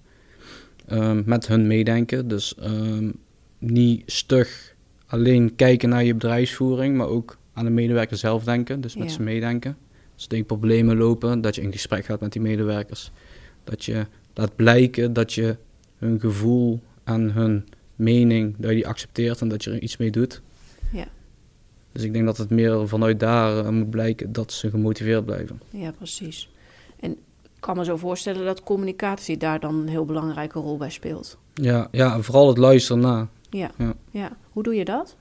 Ehm, 0.87 1.23
met 1.25 1.47
hun 1.47 1.67
meedenken. 1.67 2.29
Dus 2.29 2.55
ehm, 2.55 3.11
niet 3.59 4.03
stug 4.07 4.72
alleen 5.13 5.55
kijken 5.57 5.89
naar 5.89 6.05
je 6.05 6.13
bedrijfsvoering, 6.15 6.97
maar 6.97 7.07
ook 7.07 7.37
aan 7.53 7.65
de 7.65 7.71
medewerker 7.71 8.17
zelf 8.17 8.45
denken. 8.45 8.81
Dus 8.81 8.97
met 8.97 9.09
Ja. 9.09 9.13
ze 9.15 9.23
meedenken. 9.23 9.77
Als 10.15 10.27
er 10.29 10.45
problemen 10.45 10.97
lopen, 10.97 11.41
dat 11.41 11.55
je 11.55 11.61
in 11.63 11.73
gesprek 11.73 12.05
gaat 12.05 12.21
met 12.21 12.33
die 12.33 12.43
medewerkers. 12.43 13.11
Dat 13.65 13.85
je 13.85 14.07
laat 14.35 14.57
blijken 14.57 15.13
dat 15.13 15.33
je 15.33 15.57
hun 15.99 16.21
gevoel 16.21 16.81
en 17.05 17.33
hun 17.33 17.65
mening, 17.97 18.55
dat 18.59 18.71
je 18.71 18.77
die 18.77 18.87
accepteert 18.87 19.41
en 19.41 19.49
dat 19.49 19.65
je 19.65 19.71
er 19.71 19.81
iets 19.81 19.97
mee 19.97 20.11
doet. 20.11 20.43
Ja. 20.93 21.07
Dus 21.93 22.03
ik 22.03 22.13
denk 22.13 22.25
dat 22.25 22.37
het 22.37 22.51
meer 22.51 22.89
vanuit 22.89 23.21
daar 23.21 23.59
eh, 23.59 23.69
moet 23.69 23.91
blijken 23.91 24.33
dat 24.33 24.53
ze 24.53 24.71
gemotiveerd 24.71 25.25
blijven. 25.25 25.61
Ja, 25.71 25.91
precies. 25.91 26.51
En 27.01 27.11
ik 27.43 27.61
kan 27.61 27.77
me 27.77 27.85
zo 27.85 27.97
voorstellen 27.97 28.45
dat 28.45 28.63
communicatie 28.63 29.37
daar 29.37 29.61
dan 29.61 29.75
een 29.75 29.89
heel 29.89 30.05
belangrijke 30.05 30.59
rol 30.59 30.77
bij 30.77 30.91
speelt. 30.91 31.39
Ja, 31.55 31.89
ja 31.91 32.15
en 32.15 32.25
vooral 32.25 32.49
het 32.49 32.59
luisteren 32.59 33.03
na. 33.03 33.29
Ja, 33.53 33.71
Ja. 33.79 33.95
ja. 34.11 34.37
Hoe 34.51 34.63
doe 34.63 34.75
je 34.75 34.85
dat? 34.85 35.17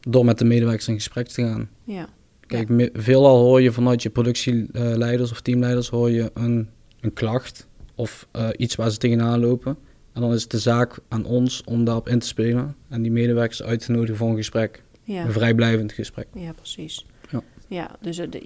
Door 0.00 0.24
met 0.24 0.38
de 0.38 0.44
medewerkers 0.44 0.88
in 0.88 0.94
gesprek 0.94 1.26
te 1.28 1.42
gaan. 1.42 1.68
Ja, 1.84 2.08
Kijk, 2.46 2.90
veelal 2.92 3.38
hoor 3.38 3.62
je 3.62 3.72
vanuit 3.72 4.02
je 4.02 4.10
productieleiders 4.10 5.30
of 5.30 5.40
teamleiders 5.40 5.88
hoor 5.88 6.10
je 6.10 6.30
een, 6.34 6.68
een 7.00 7.12
klacht 7.12 7.66
of 7.94 8.26
eh, 8.30 8.48
iets 8.56 8.74
waar 8.74 8.90
ze 8.90 8.98
tegenaan 8.98 9.40
lopen. 9.40 9.76
En 10.12 10.20
dan 10.20 10.32
is 10.32 10.42
het 10.42 10.50
de 10.50 10.58
zaak 10.58 10.98
aan 11.08 11.24
ons 11.24 11.62
om 11.64 11.84
daarop 11.84 12.08
in 12.08 12.18
te 12.18 12.26
spelen 12.26 12.76
en 12.88 13.02
die 13.02 13.10
medewerkers 13.12 13.62
uit 13.62 13.84
te 13.84 13.92
nodigen 13.92 14.16
voor 14.16 14.28
een 14.28 14.36
gesprek. 14.36 14.82
ja. 15.02 15.24
Een 15.24 15.32
vrijblijvend 15.32 15.92
gesprek. 15.92 16.26
Ja, 16.34 16.52
precies. 16.52 17.06
Ja. 17.30 17.42
Ja, 17.68 17.90
dus 18.00 18.16
het, 18.16 18.38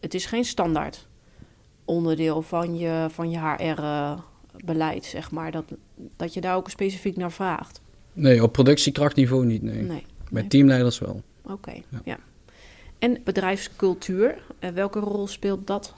het 0.00 0.14
is 0.14 0.26
geen 0.26 0.44
standaard 0.44 1.06
onderdeel 1.84 2.42
van 2.42 2.78
je, 2.78 3.06
van 3.10 3.30
je 3.30 3.38
HR-beleid, 4.58 5.04
zeg 5.04 5.30
maar. 5.30 5.50
Dat, 5.50 5.64
dat 6.16 6.34
je 6.34 6.40
daar 6.40 6.56
ook 6.56 6.70
specifiek 6.70 7.16
naar 7.16 7.32
vraagt. 7.32 7.80
Nee, 8.12 8.42
op 8.42 8.52
productiekrachtniveau 8.52 9.46
niet, 9.46 9.62
nee. 9.62 9.82
Nee. 9.82 10.04
Bij 10.30 10.40
nee. 10.40 10.50
teamleiders 10.50 10.98
wel. 10.98 11.22
Oké, 11.42 11.72
Ja. 11.72 12.00
ja. 12.04 12.18
En 12.98 13.20
bedrijfscultuur, 13.24 14.38
uh, 14.60 14.70
welke 14.70 14.98
rol 14.98 15.26
speelt 15.26 15.66
dat 15.66 15.94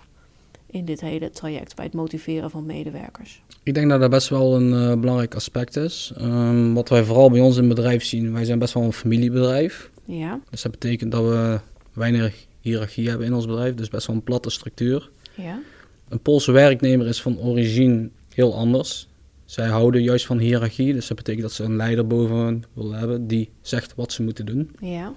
in 0.67 0.85
dit 0.85 1.01
hele 1.01 1.31
traject 1.31 1.77
bij 1.77 1.85
het 1.85 1.95
motiveren 1.95 2.51
van 2.51 2.67
medewerkers? 2.67 3.43
Ik 3.63 3.75
denk 3.75 3.91
dat 3.91 4.01
dat 4.01 4.11
best 4.11 4.29
wel 4.29 4.57
een 4.57 4.73
uh, 4.73 5.01
belangrijk 5.01 5.35
aspect 5.35 5.77
is. 5.77 6.13
Um, 6.21 6.75
wat 6.75 6.89
wij 6.89 7.05
vooral 7.05 7.31
bij 7.31 7.41
ons 7.41 7.57
in 7.57 7.65
het 7.65 7.75
bedrijf 7.75 8.05
zien, 8.05 8.33
wij 8.33 8.45
zijn 8.45 8.59
best 8.59 8.75
wel 8.75 8.83
een 8.83 8.93
familiebedrijf. 8.93 9.91
Ja. 10.05 10.41
Dus 10.51 10.63
dat 10.63 10.73
betekent 10.73 11.13
dat 11.13 11.23
we 11.23 11.61
weinig 11.93 12.47
hiërarchie 12.61 13.09
hebben 13.09 13.27
in 13.27 13.35
ons 13.35 13.47
bedrijf, 13.47 13.75
dus 13.75 13.89
best 13.89 14.07
wel 14.07 14.17
een 14.17 14.23
platte 14.23 14.51
structuur. 14.51 15.11
Ja. 15.35 15.61
Een 16.09 16.21
Poolse 16.21 16.53
werknemer 16.53 17.07
is 17.07 17.23
van 17.23 17.39
origine 17.39 18.11
heel 18.35 18.55
anders. 18.55 19.09
Zij 19.45 19.69
houden 19.69 20.03
juist 20.03 20.27
van 20.27 20.39
hiërarchie, 20.39 20.93
dus 20.93 21.07
dat 21.07 21.17
betekent 21.17 21.43
dat 21.43 21.53
ze 21.53 21.65
een 21.65 21.77
leider 21.77 22.07
boven 22.07 22.37
hen 22.37 22.65
willen 22.73 22.99
hebben 22.99 23.27
die 23.27 23.51
zegt 23.61 23.95
wat 23.95 24.13
ze 24.13 24.23
moeten 24.23 24.47
doen. 24.47 24.71
Ja. 24.81 25.13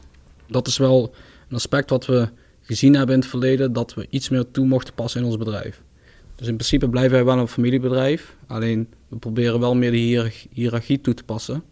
Dat 0.47 0.67
is 0.67 0.77
wel 0.77 1.13
een 1.49 1.55
aspect 1.55 1.89
wat 1.89 2.05
we 2.05 2.29
gezien 2.61 2.95
hebben 2.95 3.15
in 3.15 3.21
het 3.21 3.29
verleden, 3.29 3.73
dat 3.73 3.93
we 3.93 4.07
iets 4.09 4.29
meer 4.29 4.51
toe 4.51 4.65
mochten 4.65 4.93
passen 4.93 5.21
in 5.21 5.27
ons 5.27 5.37
bedrijf. 5.37 5.81
Dus 6.35 6.47
in 6.47 6.55
principe 6.55 6.89
blijven 6.89 7.11
wij 7.11 7.25
wel 7.25 7.37
een 7.37 7.47
familiebedrijf, 7.47 8.35
alleen 8.47 8.87
we 9.07 9.17
proberen 9.17 9.59
wel 9.59 9.75
meer 9.75 9.91
de 9.91 10.31
hiërarchie 10.49 11.01
toe 11.01 11.13
te 11.13 11.23
passen, 11.23 11.63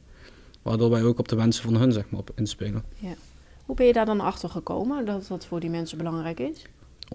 waardoor 0.62 0.90
wij 0.90 1.04
ook 1.04 1.20
op 1.20 1.28
de 1.28 1.36
wensen 1.36 1.64
van 1.64 1.76
hun 1.76 1.92
zeg 1.92 2.10
maar, 2.10 2.20
op 2.20 2.32
inspelen. 2.36 2.84
Ja. 3.00 3.14
Hoe 3.66 3.76
ben 3.76 3.86
je 3.86 3.94
daar 3.94 4.06
dan 4.06 4.20
achter 4.20 4.50
gekomen 4.50 5.06
dat 5.06 5.28
dat 5.28 5.46
voor 5.46 5.60
die 5.60 5.70
mensen 5.70 5.98
belangrijk 5.98 6.40
is? 6.40 6.66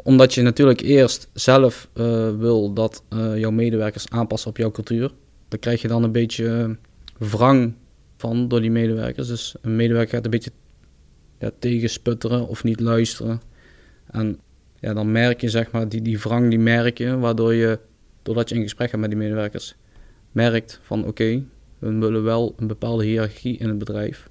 Omdat 0.02 0.34
je 0.34 0.42
natuurlijk 0.42 0.80
eerst 0.80 1.28
zelf 1.32 1.88
uh, 1.94 2.36
wil 2.36 2.72
dat 2.72 3.02
uh, 3.12 3.38
jouw 3.38 3.50
medewerkers 3.50 4.08
aanpassen 4.08 4.50
op 4.50 4.56
jouw 4.56 4.70
cultuur. 4.70 5.10
Daar 5.48 5.58
krijg 5.58 5.82
je 5.82 5.88
dan 5.88 6.02
een 6.02 6.12
beetje 6.12 6.76
wrang 7.18 7.74
van 8.16 8.48
door 8.48 8.60
die 8.60 8.70
medewerkers. 8.70 9.28
Dus 9.28 9.54
een 9.60 9.76
medewerker 9.76 10.14
gaat 10.14 10.24
een 10.24 10.30
beetje 10.30 10.52
ja, 11.38 11.50
tegensputteren 11.58 12.48
of 12.48 12.64
niet 12.64 12.80
luisteren. 12.80 13.40
En 14.10 14.38
ja, 14.80 14.94
dan 14.94 15.12
merk 15.12 15.40
je 15.40 15.48
zeg 15.48 15.70
maar, 15.70 15.88
die, 15.88 16.02
die 16.02 16.18
wrang 16.18 16.50
die 16.50 16.58
merk 16.58 16.98
je, 16.98 17.18
waardoor 17.18 17.54
je, 17.54 17.78
doordat 18.22 18.48
je 18.48 18.54
in 18.54 18.62
gesprek 18.62 18.90
gaat 18.90 19.00
met 19.00 19.10
die 19.10 19.18
medewerkers, 19.18 19.74
merkt 20.32 20.80
van 20.82 20.98
oké, 20.98 21.08
okay, 21.08 21.44
we 21.78 21.92
willen 21.92 22.22
wel 22.22 22.54
een 22.56 22.66
bepaalde 22.66 23.04
hiërarchie 23.04 23.58
in 23.58 23.68
het 23.68 23.78
bedrijf, 23.78 24.28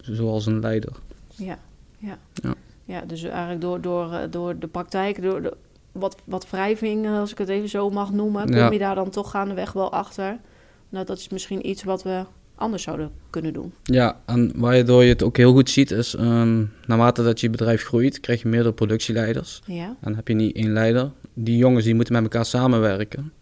zoals 0.00 0.46
een 0.46 0.60
leider. 0.60 0.92
Ja, 1.36 1.58
ja. 1.98 2.18
Ja, 2.34 2.54
ja 2.86 3.00
dus 3.00 3.22
eigenlijk 3.22 3.60
door, 3.60 3.80
door, 3.80 4.10
door 4.30 4.58
de 4.58 4.66
praktijk, 4.66 5.22
door 5.22 5.42
de, 5.42 5.56
wat, 5.92 6.16
wat 6.24 6.50
wrijving, 6.50 7.08
als 7.08 7.30
ik 7.30 7.38
het 7.38 7.48
even 7.48 7.68
zo 7.68 7.90
mag 7.90 8.12
noemen, 8.12 8.44
kom 8.44 8.54
Ja. 8.56 8.70
je 8.70 8.78
daar 8.78 8.94
dan 8.94 9.10
toch 9.10 9.30
gaandeweg 9.30 9.72
wel 9.72 9.92
achter. 9.92 10.38
Nou, 10.88 11.04
dat 11.06 11.18
is 11.18 11.28
misschien 11.28 11.68
iets 11.68 11.84
wat 11.84 12.02
we 12.02 12.24
anders 12.54 12.82
zouden 12.82 13.10
kunnen 13.30 13.52
doen. 13.52 13.72
Ja, 13.82 14.20
en 14.26 14.52
waardoor 14.56 15.02
je 15.02 15.08
het 15.08 15.22
ook 15.22 15.36
heel 15.36 15.52
goed 15.52 15.70
ziet 15.70 15.90
is, 15.90 16.14
ehm, 16.14 16.64
naarmate 16.86 17.22
dat 17.22 17.40
je 17.40 17.50
bedrijf 17.50 17.82
groeit, 17.84 18.20
krijg 18.20 18.42
je 18.42 18.48
meerdere 18.48 18.74
productieleiders. 18.74 19.62
Ja, 19.66 19.84
En 19.86 19.96
dan 20.00 20.14
heb 20.14 20.28
je 20.28 20.34
niet 20.34 20.56
één 20.56 20.72
leider. 20.72 21.10
Die 21.34 21.56
jongens 21.56 21.84
die 21.84 21.94
moeten 21.94 22.14
met 22.14 22.22
elkaar 22.22 22.44
samenwerken. 22.44 23.32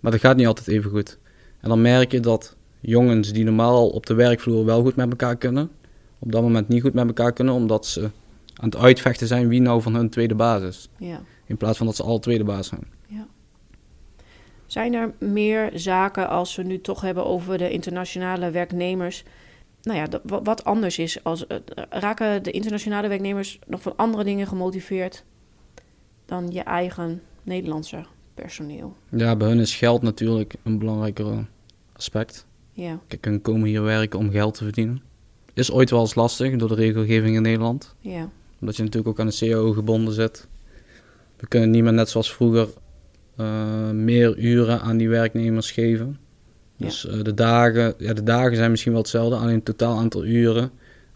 Maar 0.00 0.12
dat 0.12 0.20
gaat 0.20 0.36
niet 0.36 0.46
altijd 0.46 0.68
even 0.68 0.90
goed. 0.90 1.18
En 1.60 1.68
dan 1.68 1.80
merk 1.82 2.12
je 2.12 2.20
dat 2.20 2.56
jongens 2.80 3.32
die 3.32 3.44
normaal 3.44 3.88
op 3.88 4.06
de 4.06 4.14
werkvloer 4.14 4.64
wel 4.64 4.82
goed 4.82 4.96
met 4.96 5.10
elkaar 5.10 5.36
kunnen, 5.36 5.70
op 6.18 6.32
dat 6.32 6.42
moment 6.42 6.68
niet 6.68 6.82
goed 6.82 6.94
met 6.94 7.06
elkaar 7.06 7.32
kunnen, 7.32 7.54
omdat 7.54 7.86
ze 7.86 8.10
aan 8.60 8.68
het 8.68 8.76
uitvechten 8.76 9.26
zijn 9.26 9.48
wie 9.48 9.60
nou 9.60 9.82
van 9.82 9.94
hun 9.94 10.10
tweede 10.10 10.34
baas 10.34 10.62
is. 10.62 10.88
ja. 10.98 11.20
In 11.46 11.56
plaats 11.56 11.78
van 11.78 11.86
dat 11.86 11.96
ze 11.96 12.02
alle 12.02 12.18
tweede 12.18 12.44
baas 12.44 12.66
zijn. 12.68 12.98
Zijn 14.66 14.94
er 14.94 15.12
meer 15.18 15.70
zaken 15.74 16.28
als 16.28 16.56
we 16.56 16.62
nu 16.62 16.80
toch 16.80 17.00
hebben 17.00 17.26
over 17.26 17.58
de 17.58 17.70
internationale 17.70 18.50
werknemers? 18.50 19.24
Nou 19.82 19.98
ja, 19.98 20.20
wat 20.42 20.64
anders 20.64 20.98
is. 20.98 21.24
Als, 21.24 21.46
eh, 21.46 21.56
raken 21.88 22.42
de 22.42 22.50
internationale 22.50 23.08
werknemers 23.08 23.58
nog 23.66 23.82
van 23.82 23.96
andere 23.96 24.24
dingen 24.24 24.46
gemotiveerd 24.46 25.24
dan 26.24 26.50
je 26.50 26.60
eigen 26.60 27.22
Nederlandse 27.42 28.04
personeel? 28.34 28.96
Ja, 29.08 29.36
bij 29.36 29.48
hun 29.48 29.60
is 29.60 29.74
geld 29.76 30.02
natuurlijk 30.02 30.54
een 30.62 30.78
belangrijker 30.78 31.46
aspect. 31.92 32.46
Ja, 32.72 33.00
Kijk, 33.06 33.24
hun 33.24 33.42
komen 33.42 33.68
hier 33.68 33.82
werken 33.82 34.18
om 34.18 34.30
geld 34.30 34.54
te 34.54 34.64
verdienen. 34.64 35.02
Is 35.54 35.72
ooit 35.72 35.90
wel 35.90 36.00
eens 36.00 36.14
lastig 36.14 36.56
door 36.56 36.68
de 36.68 36.74
regelgeving 36.74 37.36
in 37.36 37.42
Nederland. 37.42 37.94
ja, 38.00 38.30
Omdat 38.60 38.76
je 38.76 38.82
natuurlijk 38.82 39.08
ook 39.08 39.20
aan 39.20 39.28
de 39.32 39.36
CAO 39.38 39.72
gebonden 39.72 40.14
zit. 40.14 40.46
We 41.36 41.46
kunnen 41.46 41.70
niet 41.70 41.82
meer 41.82 41.92
net 41.92 42.08
zoals 42.08 42.32
vroeger 42.32 42.68
eh, 43.36 43.90
meer 43.90 44.36
uren 44.38 44.80
aan 44.80 44.96
die 44.96 45.08
werknemers 45.08 45.70
geven. 45.70 46.18
Dus 46.76 47.06
eh, 47.06 47.22
de, 47.22 47.34
dagen, 47.34 47.94
ja, 47.98 48.12
de 48.12 48.22
dagen 48.22 48.56
zijn 48.56 48.70
misschien 48.70 48.92
wel 48.92 49.00
hetzelfde, 49.00 49.36
alleen 49.36 49.54
het 49.54 49.64
totaal 49.64 49.98
aantal 49.98 50.24
uren 50.24 50.70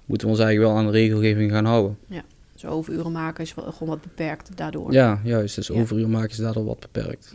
moeten 0.06 0.26
we 0.26 0.32
ons 0.32 0.42
eigenlijk 0.42 0.72
wel 0.72 0.82
aan 0.84 0.92
de 0.92 0.98
regelgeving 0.98 1.50
gaan 1.50 1.64
houden. 1.64 1.98
dus 2.52 2.66
overuren 2.66 3.12
maken 3.12 3.44
is 3.44 3.54
wel 3.54 3.72
gewoon 3.72 3.88
wat 3.88 4.02
beperkt 4.02 4.56
daardoor. 4.56 4.92
Ja, 4.92 5.20
juist. 5.24 5.54
Dus 5.54 5.66
Ja. 5.66 5.74
overuur 5.74 6.08
maken 6.08 6.30
is 6.30 6.36
daardoor 6.36 6.64
wat 6.64 6.80
beperkt. 6.80 7.32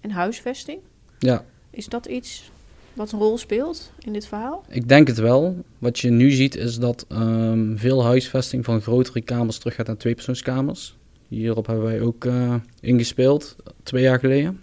En 0.00 0.10
huisvesting? 0.10 0.80
Ja, 1.18 1.44
Is 1.70 1.86
dat 1.86 2.06
iets 2.06 2.50
wat 2.92 3.12
een 3.12 3.18
rol 3.18 3.38
speelt 3.38 3.92
in 3.98 4.12
dit 4.12 4.26
verhaal? 4.26 4.64
ik 4.68 4.88
denk 4.88 5.06
het 5.06 5.18
wel. 5.18 5.64
Wat 5.78 5.98
je 5.98 6.10
nu 6.10 6.30
ziet 6.30 6.56
is 6.56 6.78
dat 6.78 7.04
ehm, 7.08 7.76
veel 7.76 8.04
huisvesting 8.04 8.64
van 8.64 8.80
grotere 8.80 9.20
kamers 9.20 9.58
teruggaat 9.58 9.86
naar 9.86 9.96
tweepersoonskamers. 9.96 10.98
Hierop 11.28 11.66
hebben 11.66 11.84
wij 11.84 12.00
ook 12.00 12.24
eh, 12.24 12.54
ingespeeld, 12.80 13.56
twee 13.82 14.02
jaar 14.02 14.18
geleden. 14.18 14.60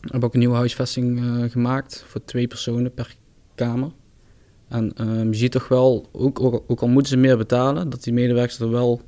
We 0.00 0.08
hebben 0.10 0.28
ook 0.28 0.34
een 0.34 0.40
nieuwe 0.40 0.56
huisvesting 0.56 1.18
eh, 1.18 1.50
gemaakt 1.50 2.04
voor 2.06 2.24
twee 2.24 2.46
personen 2.46 2.94
per 2.94 3.16
kamer. 3.54 3.90
En 4.68 4.92
ehm, 4.94 5.28
je 5.28 5.36
ziet 5.36 5.52
toch 5.52 5.68
wel, 5.68 6.08
ook, 6.12 6.40
ook, 6.40 6.64
ook 6.66 6.80
al 6.80 6.88
moeten 6.88 7.12
ze 7.12 7.16
meer 7.18 7.36
betalen, 7.36 7.90
dat 7.90 8.02
die 8.02 8.12
medewerkers 8.12 8.60
er 8.60 8.70
wel 8.70 9.00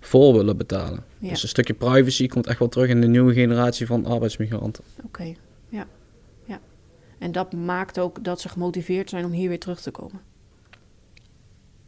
voor 0.00 0.34
willen 0.36 0.56
betalen. 0.56 1.04
Ja, 1.18 1.28
Dus 1.28 1.42
een 1.42 1.48
stukje 1.48 1.74
privacy 1.74 2.26
komt 2.26 2.46
echt 2.46 2.58
wel 2.58 2.68
terug 2.68 2.88
in 2.88 3.00
de 3.00 3.06
nieuwe 3.06 3.32
generatie 3.32 3.86
van 3.86 4.06
arbeidsmigranten. 4.06 4.84
oké. 5.04 5.34
Ja. 5.68 5.86
En 7.20 7.32
dat 7.32 7.52
maakt 7.52 7.98
ook 7.98 8.24
dat 8.24 8.40
ze 8.40 8.48
gemotiveerd 8.48 9.10
zijn 9.10 9.24
om 9.24 9.30
hier 9.30 9.48
weer 9.48 9.58
terug 9.58 9.80
te 9.80 9.90
komen. 9.90 10.20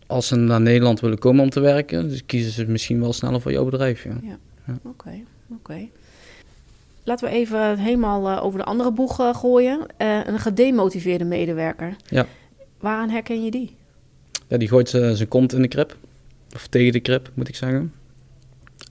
Als 0.07 0.27
ze 0.27 0.37
naar 0.37 0.61
Nederland 0.61 1.01
willen 1.01 1.19
komen 1.19 1.45
om 1.45 1.51
te 1.51 1.61
werken, 1.61 2.09
dus 2.09 2.27
kiezen 2.27 2.53
ze 2.53 2.67
misschien 2.67 3.01
wel 3.01 3.13
sneller 3.13 3.41
voor 3.41 3.53
jouw 3.53 3.65
bedrijf. 3.65 4.05
Ja. 4.05 4.39
Oké, 4.83 5.25
oké. 5.51 5.89
Laten 7.05 7.29
we 7.29 7.35
even 7.35 7.79
helemaal 7.79 8.29
eh, 8.29 8.45
over 8.45 8.59
de 8.59 8.65
andere 8.65 8.93
boeg 8.93 9.21
eh, 9.21 9.35
gooien. 9.35 9.87
Eh, 9.97 10.27
een 10.27 10.39
gedemotiveerde 10.39 11.25
medewerker. 11.25 11.97
Ja. 12.05 12.27
Waaraan 12.81 13.11
herken 13.11 13.45
je 13.45 13.51
die? 13.51 13.77
Ja, 14.49 14.57
die 14.57 14.69
gooit 14.69 14.89
zijn 14.89 15.29
kont 15.29 15.53
in 15.53 15.63
de 15.63 15.69
krip. 15.69 15.97
Of 16.55 16.67
tegen 16.67 16.93
de 16.93 17.01
krip, 17.01 17.31
moet 17.35 17.49
ik 17.49 17.57
zeggen. 17.57 17.93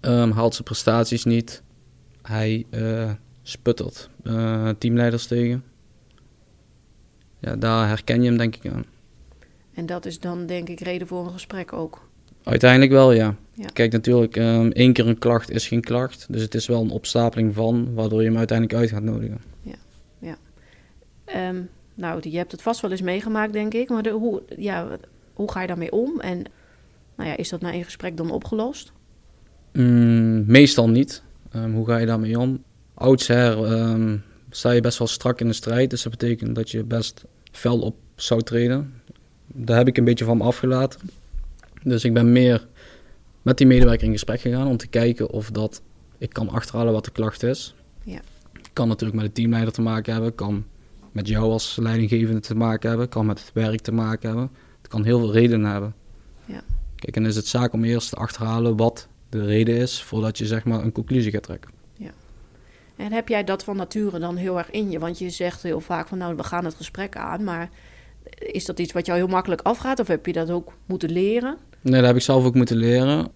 Ehm, 0.02 0.32
haalt 0.32 0.54
zijn 0.54 0.64
prestaties 0.64 1.24
niet. 1.24 1.62
Hij 2.22 2.66
eh, 2.70 3.12
sputtert 3.42 4.10
teamleiders 4.78 5.28
tegen. 5.28 5.64
Ja, 7.42 7.56
daar 7.56 7.88
herken 7.88 8.22
je 8.22 8.28
hem 8.28 8.38
denk 8.38 8.56
ik 8.56 8.72
aan. 8.72 8.86
En 9.74 9.86
dat 9.86 10.06
is 10.06 10.20
dan 10.20 10.46
denk 10.46 10.70
ik 10.70 10.80
reden 10.80 11.08
voor 11.08 11.26
een 11.26 11.32
gesprek 11.32 11.74
ook. 11.74 12.10
Uiteindelijk 12.44 12.92
wel, 12.92 13.12
ja. 13.12 13.36
Ja. 13.54 13.68
Kijk, 13.74 13.92
natuurlijk, 13.92 14.36
ehm, 14.36 14.70
één 14.70 14.94
keer 14.94 15.08
een 15.08 15.18
klacht 15.18 15.50
is 15.50 15.68
geen 15.68 15.82
klacht. 15.82 16.26
Dus 16.30 16.42
het 16.42 16.56
is 16.56 16.68
wel 16.68 16.82
een 16.82 16.90
opstapeling 16.90 17.54
van, 17.54 17.94
waardoor 17.94 18.22
je 18.22 18.28
hem 18.28 18.38
uiteindelijk 18.38 18.80
uit 18.80 18.90
gaat 18.90 19.04
nodigen. 19.04 19.42
Ehm, 21.32 21.62
nou, 21.96 22.30
je 22.30 22.38
hebt 22.38 22.52
het 22.52 22.62
vast 22.62 22.82
wel 22.82 22.92
eens 22.92 23.02
meegemaakt, 23.02 23.54
denk 23.54 23.74
ik. 23.74 23.90
Maar 23.90 24.04
de, 24.04 24.10
hoe, 24.10 24.42
ja, 24.58 24.88
hoe 25.34 25.52
ga 25.52 25.62
je 25.62 25.68
daarmee 25.68 25.92
om? 25.92 26.20
En 26.20 26.44
nou 27.16 27.30
ja, 27.30 27.38
is 27.38 27.50
dat 27.50 27.62
na 27.62 27.72
één 27.72 27.84
gesprek 27.84 28.18
dan 28.18 28.32
opgelost? 28.32 28.92
Mm, 29.74 30.46
meestal 30.46 30.90
niet. 30.90 31.24
Ehm, 31.52 31.72
hoe 31.72 31.86
ga 31.86 31.98
je 31.98 32.06
daarmee 32.06 32.40
om? 32.40 32.64
Oudsher 32.94 33.58
sta 34.50 34.72
je 34.72 34.82
best 34.82 34.98
wel 34.98 35.08
strak 35.08 35.40
in 35.40 35.48
de 35.48 35.54
strijd. 35.54 35.90
Dus 35.90 36.04
dat 36.04 36.12
betekent 36.12 36.56
dat 36.56 36.72
je 36.72 36.84
best 36.84 37.24
fel 37.52 37.80
op 37.80 37.96
zou 38.16 38.42
treden. 38.42 38.94
Daar 39.48 39.78
heb 39.78 39.88
ik 39.88 39.98
een 39.98 40.04
beetje 40.04 40.26
van 40.26 40.38
me 40.38 40.44
afgelaten. 40.44 41.00
Dus 41.84 42.04
ik 42.04 42.14
ben 42.14 42.32
meer 42.32 42.68
met 43.42 43.58
die 43.58 43.68
medewerker 43.68 44.06
in 44.06 44.12
gesprek 44.12 44.42
gegaan 44.42 44.68
om 44.68 44.78
te 44.78 44.88
kijken 44.88 45.30
of 45.30 45.52
dat 45.52 45.82
ik 46.18 46.30
kan 46.30 46.50
achterhalen 46.50 46.94
wat 46.94 47.06
de 47.06 47.12
klacht 47.12 47.44
is. 47.44 47.76
Ja. 48.04 48.20
Kan 48.74 48.88
natuurlijk 48.88 49.22
met 49.22 49.28
de 49.28 49.42
teamleider 49.42 49.74
te 49.74 49.82
maken 49.82 50.14
hebben, 50.14 50.36
kan 50.36 50.66
met 51.12 51.28
jou 51.28 51.52
als 51.52 51.78
leidinggevende 51.82 52.40
te 52.40 52.56
maken 52.56 52.90
hebben, 52.90 53.10
kan 53.10 53.26
met 53.26 53.40
het 53.40 53.52
werk 53.54 53.82
te 53.82 53.92
maken 53.92 54.30
hebben. 54.30 54.52
Het 54.82 54.92
kan 54.92 55.04
heel 55.04 55.20
veel 55.20 55.34
redenen 55.34 55.72
hebben. 55.72 55.96
Ja. 56.46 56.62
Kijk, 56.96 57.16
en 57.16 57.26
is 57.26 57.36
het 57.36 57.48
zaak 57.48 57.74
om 57.74 57.84
eerst 57.84 58.10
te 58.10 58.16
achterhalen 58.16 58.78
wat 58.78 59.08
de 59.30 59.46
reden 59.46 59.76
is 59.76 60.04
voordat 60.04 60.38
je 60.38 60.46
zeg 60.46 60.66
maar 60.66 60.84
een 60.84 60.92
conclusie 60.92 61.32
gaat 61.32 61.44
trekken. 61.44 61.72
En 63.02 63.12
heb 63.12 63.28
jij 63.28 63.44
dat 63.44 63.64
van 63.64 63.78
nature 63.78 64.20
dan 64.20 64.36
heel 64.36 64.58
erg 64.58 64.72
in 64.72 64.92
je? 64.92 65.00
Want 65.00 65.20
je 65.20 65.30
zegt 65.30 65.64
heel 65.64 65.80
vaak 65.80 66.08
van 66.08 66.18
nou, 66.18 66.36
we 66.36 66.44
gaan 66.44 66.66
het 66.66 66.76
gesprek 66.76 67.16
aan. 67.16 67.44
Maar 67.44 67.70
is 68.38 68.66
dat 68.66 68.80
iets 68.80 68.92
wat 68.92 69.06
jou 69.06 69.18
heel 69.18 69.28
makkelijk 69.28 69.62
afgaat? 69.62 70.00
Of 70.00 70.08
heb 70.08 70.26
je 70.26 70.34
dat 70.34 70.50
ook 70.50 70.74
moeten 70.86 71.12
leren? 71.12 71.58
Nee, 71.82 72.00
dat 72.00 72.06
heb 72.06 72.16
ik 72.16 72.22
zelf 72.22 72.46
ook 72.46 72.56
moeten 72.56 72.78
leren. 72.78 73.28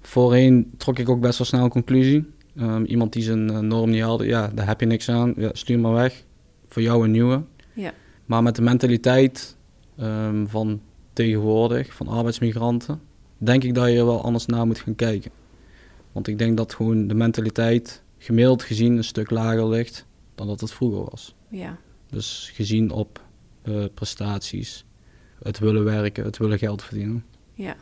Voorheen 0.00 0.72
trok 0.76 0.98
ik 0.98 1.08
ook 1.08 1.20
best 1.20 1.38
wel 1.38 1.46
snel 1.46 1.64
een 1.64 1.70
conclusie. 1.70 2.30
Ehm, 2.56 2.84
iemand 2.84 3.12
die 3.12 3.22
zijn 3.22 3.50
eh, 3.50 3.58
norm 3.58 3.90
niet 3.90 4.02
haalde, 4.02 4.26
ja, 4.26 4.50
daar 4.54 4.66
heb 4.66 4.80
je 4.80 4.86
niks 4.86 5.08
aan. 5.08 5.34
Ja, 5.36 5.50
stuur 5.52 5.78
maar 5.78 5.92
weg. 5.92 6.24
Voor 6.68 6.82
jou 6.82 7.04
een 7.04 7.10
nieuwe. 7.10 7.42
Ja. 7.72 7.92
Maar 8.24 8.42
met 8.42 8.56
de 8.56 8.62
mentaliteit 8.62 9.56
ehm, 9.98 10.46
van 10.46 10.80
tegenwoordig, 11.12 11.94
van 11.94 12.08
arbeidsmigranten, 12.08 13.00
denk 13.38 13.64
ik 13.64 13.74
dat 13.74 13.88
je 13.88 13.98
er 13.98 14.06
wel 14.06 14.24
anders 14.24 14.46
naar 14.46 14.66
moet 14.66 14.80
gaan 14.80 14.94
kijken. 14.94 15.30
Want 16.12 16.26
ik 16.28 16.38
denk 16.38 16.56
dat 16.56 16.74
gewoon 16.74 17.06
de 17.06 17.14
mentaliteit 17.14 18.02
gemiddeld 18.22 18.62
gezien 18.62 18.96
een 18.96 19.04
stuk 19.04 19.30
lager 19.30 19.68
ligt 19.68 20.06
dan 20.34 20.46
dat 20.46 20.60
het 20.60 20.72
vroeger 20.72 21.04
was. 21.10 21.34
Ja, 21.48 21.76
Dus 22.10 22.50
gezien 22.54 22.90
op 22.90 23.20
eh, 23.62 23.84
prestaties, 23.94 24.84
het 25.42 25.58
willen 25.58 25.84
werken, 25.84 26.24
het 26.24 26.36
willen 26.38 26.58
geld 26.58 26.82
verdienen. 26.82 27.24
ja. 27.54 27.74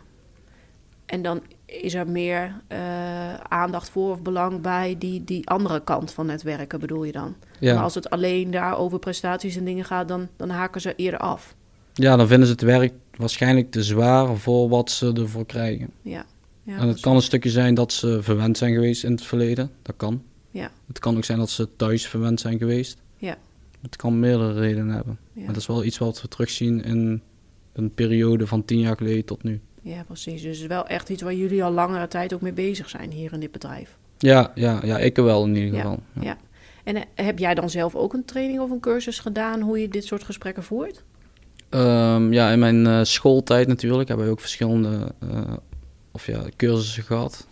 En 1.07 1.23
dan 1.23 1.41
is 1.67 1.95
er 1.95 2.09
meer 2.09 2.61
eh, 2.69 3.35
aandacht 3.35 3.91
voor 3.91 4.11
of 4.11 4.23
belang 4.23 4.61
bij 4.61 4.97
die, 4.99 5.25
die 5.25 5.49
andere 5.49 5.81
kant 5.85 6.13
van 6.13 6.29
het 6.29 6.43
werken, 6.43 6.81
bedoel 6.81 7.05
je 7.05 7.13
dan? 7.13 7.35
Maar 7.41 7.59
Ja, 7.61 7.81
als 7.83 7.95
het 7.95 8.11
alleen 8.11 8.51
daar 8.51 8.77
over 8.79 8.99
prestaties 8.99 9.57
en 9.57 9.65
dingen 9.65 9.85
gaat, 9.85 10.09
dan, 10.09 10.29
dan 10.37 10.51
haken 10.51 10.81
ze 10.81 10.95
eerder 10.95 11.21
af. 11.21 11.55
ja 11.95 12.17
dan 12.17 12.27
vinden 12.27 12.47
ze 12.47 12.53
het 12.53 12.63
werk 12.63 12.93
waarschijnlijk 13.17 13.71
te 13.71 13.83
zwaar 13.83 14.37
voor 14.37 14.69
wat 14.69 14.91
ze 14.91 15.13
ervoor 15.13 15.47
krijgen. 15.47 15.91
Ja. 16.03 16.25
ja 16.63 16.77
en 16.79 16.89
het 16.89 17.01
kan 17.01 17.17
een 17.17 17.23
stukje 17.23 17.51
zijn 17.51 17.75
dat 17.75 17.93
ze 17.93 18.23
verwend 18.23 18.59
zijn 18.59 18.75
geweest 18.75 19.05
in 19.05 19.11
het 19.11 19.23
verleden. 19.25 19.71
Dat 19.83 19.97
kan. 19.97 20.23
Ja. 20.50 20.71
Het 20.87 20.99
kan 20.99 21.16
ook 21.16 21.25
zijn 21.25 21.38
dat 21.38 21.50
ze 21.50 21.76
thuis 21.76 22.07
verwend 22.07 22.40
zijn 22.40 22.59
geweest. 22.59 22.99
Ja. 23.16 23.38
Het 23.83 23.97
kan 23.97 24.21
meerdere 24.21 24.61
redenen 24.61 24.95
hebben. 24.95 25.19
ja. 25.33 25.40
Maar 25.40 25.52
dat 25.52 25.62
is 25.62 25.66
wel 25.66 25.85
iets 25.85 25.99
wat 25.99 26.23
we 26.23 26.28
terugzien 26.28 26.85
in 26.85 27.23
een 27.73 27.95
periode 27.95 28.47
van 28.47 28.64
tien 28.64 28.78
jaar 28.78 28.97
geleden 28.97 29.25
tot 29.25 29.42
nu. 29.42 29.61
ja, 29.83 30.02
precies. 30.04 30.42
Dus 30.42 30.52
het 30.54 30.61
is 30.61 30.66
wel 30.66 30.87
echt 30.87 31.09
iets 31.09 31.23
waar 31.23 31.35
jullie 31.35 31.64
al 31.64 31.73
langere 31.73 32.09
tijd 32.09 32.35
ook 32.35 32.40
mee 32.40 32.52
bezig 32.52 32.88
zijn 32.88 33.11
hier 33.11 33.33
in 33.33 33.40
dit 33.40 33.52
bedrijf. 33.52 33.99
Ja, 34.19 34.52
ja, 34.54 34.80
ja 34.85 34.99
ik 34.99 35.16
wel 35.16 35.45
in 35.45 35.57
ieder 35.57 35.75
geval. 35.75 36.02
Ja. 36.12 36.23
ja. 36.23 36.38
En 36.85 36.97
eh, 36.97 37.02
heb 37.14 37.38
jij 37.38 37.54
dan 37.54 37.71
zelf 37.71 37.95
ook 37.95 38.12
een 38.12 38.25
training 38.25 38.61
of 38.61 38.71
een 38.71 38.80
cursus 38.80 39.19
gedaan 39.19 39.61
hoe 39.61 39.80
je 39.80 39.88
dit 39.88 40.04
soort 40.04 40.25
gesprekken 40.25 40.62
voert? 40.62 41.04
Ehm, 41.69 42.33
ja, 42.33 42.50
in 42.50 42.59
mijn 42.59 42.87
eh, 42.87 43.00
schooltijd 43.02 43.69
natuurlijk 43.69 44.09
hebben 44.09 44.26
we 44.26 44.33
ook 44.33 44.40
verschillende 44.40 45.12
eh, 45.19 45.52
of 46.12 46.26
ja, 46.26 46.42
cursussen 46.57 47.02
gehad. 47.02 47.47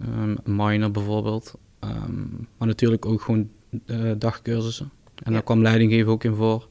Ehm 0.00 0.36
minor 0.44 0.90
bijvoorbeeld. 0.90 1.54
Ehm, 1.80 2.22
maar 2.56 2.68
natuurlijk 2.68 3.06
ook 3.06 3.20
gewoon 3.20 3.48
eh, 3.86 4.10
dagcursussen. 4.18 4.90
En 5.14 5.22
Ja. 5.24 5.32
daar 5.32 5.42
kwam 5.42 5.62
leidinggeven 5.62 6.12
ook 6.12 6.24
in 6.24 6.34
voor. 6.34 6.68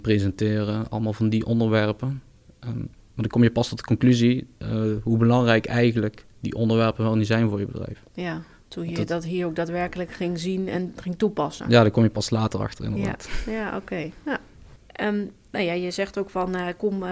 Presenteren, 0.00 0.90
allemaal 0.90 1.12
van 1.12 1.28
die 1.28 1.46
onderwerpen. 1.46 2.22
Ehm, 2.60 2.76
maar 2.78 3.26
dan 3.26 3.26
kom 3.28 3.42
je 3.42 3.50
pas 3.50 3.68
tot 3.68 3.78
de 3.78 3.84
conclusie 3.84 4.46
eh, 4.58 4.68
hoe 5.02 5.18
belangrijk 5.18 5.66
eigenlijk 5.66 6.24
die 6.40 6.54
onderwerpen 6.54 7.04
wel 7.04 7.14
niet 7.16 7.26
zijn 7.26 7.48
voor 7.48 7.60
je 7.60 7.66
bedrijf. 7.66 8.02
Ja, 8.12 8.42
toen 8.68 8.88
je 8.88 8.94
Dat- 8.94 9.08
dat 9.08 9.24
hier 9.24 9.46
ook 9.46 9.56
daadwerkelijk 9.56 10.10
ging 10.12 10.38
zien 10.38 10.68
en 10.68 10.92
ging 10.96 11.16
toepassen. 11.18 11.66
Ja, 11.70 11.82
daar 11.82 11.90
kom 11.90 12.02
je 12.02 12.10
pas 12.10 12.30
later 12.30 12.60
achter 12.60 12.84
inderdaad. 12.84 13.28
Ja, 13.46 13.76
oké. 13.76 14.10
Ja. 14.24 14.38
Ehm, 14.86 15.24
nou 15.50 15.64
ja, 15.64 15.72
je 15.72 15.90
zegt 15.90 16.18
ook 16.18 16.30
van, 16.30 16.54
eh, 16.54 16.66
kom, 16.76 17.02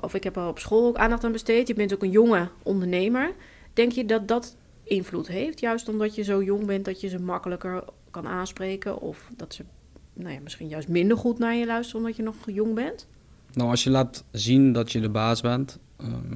of 0.00 0.14
ik 0.14 0.24
heb 0.24 0.36
er 0.36 0.46
op 0.48 0.58
school 0.58 0.86
ook 0.86 0.96
aandacht 0.96 1.24
aan 1.24 1.32
besteed. 1.32 1.68
Je 1.68 1.74
bent 1.74 1.94
ook 1.94 2.02
een 2.02 2.10
jonge 2.10 2.48
ondernemer. 2.62 3.32
Denk 3.72 3.92
je 3.92 4.04
dat 4.06 4.28
dat 4.28 4.56
invloed 4.90 5.28
heeft? 5.28 5.60
Juist 5.60 5.88
omdat 5.88 6.14
je 6.14 6.22
zo 6.22 6.42
jong 6.42 6.66
bent, 6.66 6.84
dat 6.84 7.00
je 7.00 7.08
ze 7.08 7.18
makkelijker 7.18 7.84
kan 8.10 8.26
aanspreken? 8.26 9.00
Of 9.00 9.30
dat 9.36 9.54
ze 9.54 9.64
nou 10.12 10.32
ja, 10.32 10.40
misschien 10.40 10.68
juist 10.68 10.88
minder 10.88 11.16
goed 11.16 11.38
naar 11.38 11.54
je 11.54 11.66
luisteren 11.66 12.00
omdat 12.00 12.16
je 12.16 12.22
nog 12.22 12.36
jong 12.46 12.74
bent? 12.74 13.06
Nou, 13.52 13.70
als 13.70 13.84
je 13.84 13.90
laat 13.90 14.24
zien 14.30 14.72
dat 14.72 14.92
je 14.92 15.00
de 15.00 15.08
baas 15.08 15.40
bent, 15.40 15.78
ehm, 15.96 16.34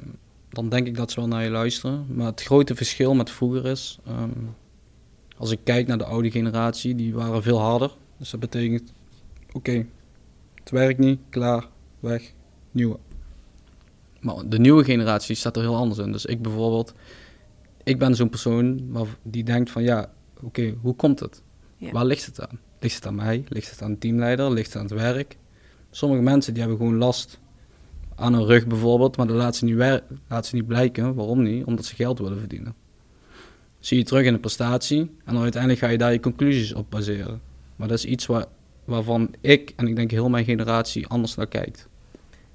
dan 0.49 0.69
denk 0.69 0.87
ik 0.87 0.95
dat 0.95 1.11
ze 1.11 1.19
wel 1.19 1.29
naar 1.29 1.43
je 1.43 1.49
luisteren. 1.49 2.05
Maar 2.09 2.25
het 2.25 2.41
grote 2.43 2.75
verschil 2.75 3.13
met 3.15 3.29
vroeger 3.29 3.65
is, 3.65 3.99
ehm, 4.05 4.29
als 5.37 5.51
ik 5.51 5.59
kijk 5.63 5.87
naar 5.87 5.97
de 5.97 6.05
oude 6.05 6.31
generatie, 6.31 6.95
die 6.95 7.13
waren 7.13 7.43
veel 7.43 7.59
harder. 7.59 7.91
Dus 8.17 8.29
dat 8.29 8.39
betekent, 8.39 8.93
oké, 9.51 9.85
het 10.53 10.69
werkt 10.69 10.99
niet, 10.99 11.19
klaar, 11.29 11.67
weg, 11.99 12.33
nieuwe. 12.71 12.97
Maar 14.19 14.49
de 14.49 14.59
nieuwe 14.59 14.83
generatie 14.83 15.35
staat 15.35 15.55
er 15.55 15.61
heel 15.61 15.75
anders 15.75 15.99
in. 15.99 16.11
Dus 16.11 16.25
ik 16.25 16.41
bijvoorbeeld, 16.41 16.93
ik 17.85 17.99
ben 17.99 18.15
zo'n 18.15 18.29
persoon 18.29 18.91
die 19.23 19.43
denkt 19.43 19.71
van, 19.71 19.83
ja, 19.83 20.11
oké, 20.41 20.75
hoe 20.81 20.95
komt 20.95 21.19
het? 21.19 21.41
Ja. 21.77 21.91
Waar 21.91 22.05
ligt 22.05 22.25
het 22.25 22.47
aan? 22.47 22.59
Ligt 22.79 22.95
het 22.95 23.05
aan 23.05 23.15
mij? 23.15 23.43
Ligt 23.47 23.69
het 23.69 23.81
aan 23.81 23.91
de 23.91 23.97
teamleider? 23.97 24.51
Ligt 24.51 24.73
het 24.73 24.75
aan 24.75 24.87
het 24.87 24.93
werk? 24.93 25.37
Sommige 25.91 26.21
mensen 26.21 26.53
die 26.53 26.61
hebben 26.61 26.79
gewoon 26.79 26.97
last 26.97 27.39
aan 28.15 28.33
hun 28.33 28.45
rug 28.45 28.67
bijvoorbeeld, 28.67 29.17
maar 29.17 29.27
dat 29.27 29.35
laten 29.35 29.59
ze 29.59 29.65
niet, 29.65 30.01
laten 30.27 30.49
ze 30.49 30.55
niet 30.55 30.67
blijken. 30.67 31.13
Waarom 31.13 31.43
niet? 31.43 31.65
Omdat 31.65 31.85
ze 31.85 31.95
geld 31.95 32.19
willen 32.19 32.39
verdienen. 32.39 32.75
Zie 33.79 33.97
je 33.97 34.03
terug 34.03 34.25
in 34.25 34.33
de 34.33 34.39
prestatie 34.39 34.99
en 34.99 35.33
dan 35.33 35.41
uiteindelijk 35.41 35.81
ga 35.81 35.89
je 35.89 35.97
daar 35.97 36.11
je 36.11 36.19
conclusies 36.19 36.73
op 36.73 36.89
baseren. 36.89 37.41
Maar 37.75 37.87
dat 37.87 37.97
is 37.97 38.05
iets 38.05 38.25
waar, 38.25 38.45
waarvan 38.85 39.33
ik 39.41 39.73
en 39.75 39.87
ik 39.87 39.95
denk 39.95 40.11
heel 40.11 40.29
mijn 40.29 40.45
generatie 40.45 41.07
anders 41.07 41.35
naar 41.35 41.47
kijkt. 41.47 41.87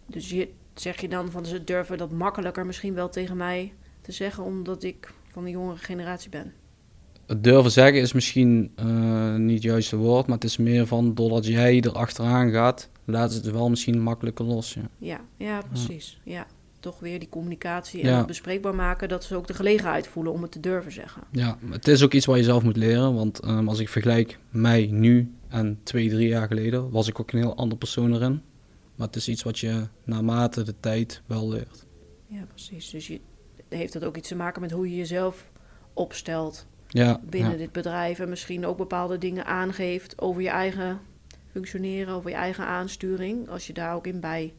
Dus 0.06 0.30
je, 0.30 0.48
zeg 0.74 1.00
je 1.00 1.08
dan 1.08 1.30
van 1.30 1.46
ze 1.46 1.64
durven 1.64 1.98
dat 1.98 2.10
makkelijker 2.10 2.66
misschien 2.66 2.94
wel 2.94 3.08
tegen 3.08 3.36
mij 3.36 3.72
te 4.00 4.12
zeggen, 4.12 4.44
omdat 4.44 4.82
ik 4.82 5.12
van 5.32 5.44
de 5.44 5.50
jongere 5.50 5.76
generatie 5.78 6.30
ben? 6.30 6.52
Het 7.26 7.44
durven 7.44 7.70
zeggen 7.70 8.00
is 8.00 8.12
misschien 8.12 8.72
eh, 8.76 9.34
niet 9.34 9.54
het 9.54 9.62
juiste 9.62 9.96
woord, 9.96 10.26
maar 10.26 10.34
het 10.34 10.44
is 10.44 10.56
meer 10.56 10.86
van 10.86 11.14
doordat 11.14 11.46
jij 11.46 11.80
er 11.80 11.92
achteraan 11.92 12.50
gaat, 12.50 12.90
laat 13.04 13.32
het 13.34 13.50
wel 13.50 13.70
misschien 13.70 14.00
makkelijker 14.02 14.44
los. 14.44 14.74
Ja. 14.74 14.88
Ja, 14.98 15.20
ja 15.36 15.62
precies. 15.68 16.20
Ja. 16.24 16.46
Toch 16.80 17.00
weer 17.00 17.18
die 17.18 17.28
communicatie 17.28 18.02
en 18.02 18.08
Ja. 18.08 18.16
het 18.16 18.26
bespreekbaar 18.26 18.74
maken, 18.74 19.08
dat 19.08 19.24
ze 19.24 19.36
ook 19.36 19.46
de 19.46 19.54
gelegenheid 19.54 20.06
voelen 20.06 20.32
om 20.32 20.42
het 20.42 20.52
te 20.52 20.60
durven 20.60 20.92
zeggen. 20.92 21.22
Ja, 21.32 21.58
het 21.70 21.88
is 21.88 22.02
ook 22.02 22.12
iets 22.12 22.26
waar 22.26 22.36
je 22.36 22.42
zelf 22.42 22.62
moet 22.62 22.76
leren. 22.76 23.14
Want 23.14 23.40
ehm, 23.40 23.68
als 23.68 23.78
ik 23.78 23.88
vergelijk 23.88 24.38
mij 24.50 24.86
nu 24.86 25.34
en 25.48 25.78
twee, 25.82 26.08
drie 26.08 26.28
jaar 26.28 26.46
geleden, 26.46 26.90
was 26.90 27.08
ik 27.08 27.20
ook 27.20 27.32
een 27.32 27.38
heel 27.38 27.56
ander 27.56 27.78
persoon 27.78 28.14
erin. 28.14 28.42
Maar 28.94 29.06
het 29.06 29.16
is 29.16 29.28
iets 29.28 29.42
wat 29.42 29.58
je 29.58 29.86
naarmate 30.04 30.62
de 30.62 30.74
tijd 30.80 31.22
wel 31.26 31.48
leert. 31.48 31.86
Ja, 32.26 32.44
precies. 32.48 32.90
Dus 32.90 33.06
je, 33.06 33.20
heeft 33.70 33.92
dat 33.92 34.04
ook 34.04 34.16
iets 34.16 34.28
te 34.28 34.36
maken 34.36 34.60
met 34.60 34.70
hoe 34.70 34.90
je 34.90 34.96
jezelf 34.96 35.50
opstelt 35.92 36.66
Ja, 36.88 37.20
binnen 37.30 37.52
ja. 37.52 37.56
dit 37.56 37.72
bedrijf 37.72 38.18
en 38.18 38.28
misschien 38.28 38.66
ook 38.66 38.76
bepaalde 38.76 39.18
dingen 39.18 39.46
aangeeft 39.46 40.20
over 40.20 40.42
je 40.42 40.48
eigen 40.48 40.98
functioneren, 41.50 42.14
over 42.14 42.30
je 42.30 42.36
eigen 42.36 42.64
aansturing, 42.66 43.48
als 43.48 43.66
je 43.66 43.72
daar 43.72 43.94
ook 43.94 44.06
in 44.06 44.20
bij, 44.20 44.54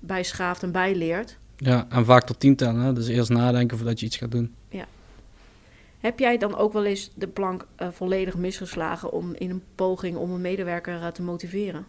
bij 0.00 0.22
schaaft 0.22 0.62
en 0.62 0.72
bij 0.72 0.94
leert. 0.94 1.38
ja, 1.56 1.86
en 1.88 2.04
vaak 2.04 2.26
tot 2.26 2.40
tien 2.40 2.56
tellen. 2.56 2.80
hè. 2.80 2.92
Dus 2.92 3.08
eerst 3.08 3.30
nadenken 3.30 3.76
voordat 3.76 4.00
je 4.00 4.06
iets 4.06 4.16
gaat 4.16 4.30
doen. 4.30 4.54
Heb 6.00 6.18
jij 6.18 6.38
dan 6.38 6.56
ook 6.56 6.72
wel 6.72 6.84
eens 6.84 7.10
de 7.14 7.26
plank 7.28 7.66
eh, 7.76 7.88
volledig 7.90 8.36
misgeslagen 8.36 9.12
om 9.12 9.34
in 9.34 9.50
een 9.50 9.62
poging 9.74 10.16
om 10.16 10.30
een 10.30 10.40
medewerker 10.40 11.00
eh, 11.02 11.06
te 11.06 11.22
motiveren? 11.22 11.86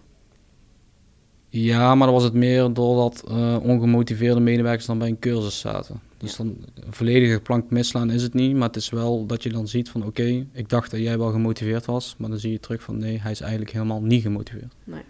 Ja, 1.50 1.96
maar 1.96 2.08
dan 2.08 2.16
was 2.16 2.24
het 2.24 2.34
meer 2.34 2.74
doordat 2.74 3.24
eh, 3.28 3.58
ongemotiveerde 3.62 4.40
medewerkers 4.40 4.86
dan 4.86 4.98
bij 4.98 5.08
een 5.08 5.20
cursus 5.20 5.60
zaten. 5.60 6.02
Dus 6.18 6.36
dan 6.36 6.58
een 6.74 6.94
volledige 6.94 7.40
plank 7.40 7.70
misslaan 7.70 8.12
is 8.12 8.24
het 8.24 8.34
niet, 8.34 8.56
maar 8.56 8.68
het 8.68 8.76
is 8.76 8.90
wel 8.90 9.26
dat 9.26 9.44
je 9.44 9.50
dan 9.50 9.68
ziet 9.68 9.90
van 9.90 10.06
oké, 10.06 10.46
ik 10.52 10.70
dacht 10.70 10.92
dat 10.92 11.00
jij 11.00 11.18
wel 11.18 11.32
gemotiveerd 11.32 11.86
was, 11.86 12.16
maar 12.18 12.30
dan 12.30 12.40
zie 12.40 12.52
je 12.52 12.60
terug 12.60 12.82
van 12.82 12.98
nee, 12.98 13.22
hij 13.22 13.32
is 13.32 13.42
eigenlijk 13.42 13.72
helemaal 13.72 14.02
niet 14.02 14.22
gemotiveerd. 14.22 14.76
Nee. 14.84 15.02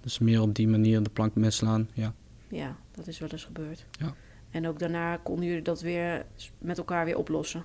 Dus 0.00 0.18
meer 0.18 0.40
op 0.40 0.54
die 0.54 0.68
manier 0.68 1.02
de 1.02 1.10
plank 1.10 1.34
misslaan, 1.34 1.88
ja. 1.92 2.14
Ja, 2.48 2.76
dat 2.94 3.06
is 3.06 3.18
wel 3.18 3.28
eens 3.28 3.44
gebeurd. 3.44 3.86
Ja. 3.90 4.14
En 4.50 4.66
ook 4.66 4.78
daarna 4.78 5.16
konden 5.16 5.46
jullie 5.46 5.62
dat 5.62 5.80
weer 5.80 6.26
met 6.58 6.78
elkaar 6.78 7.04
weer 7.04 7.16
oplossen. 7.16 7.64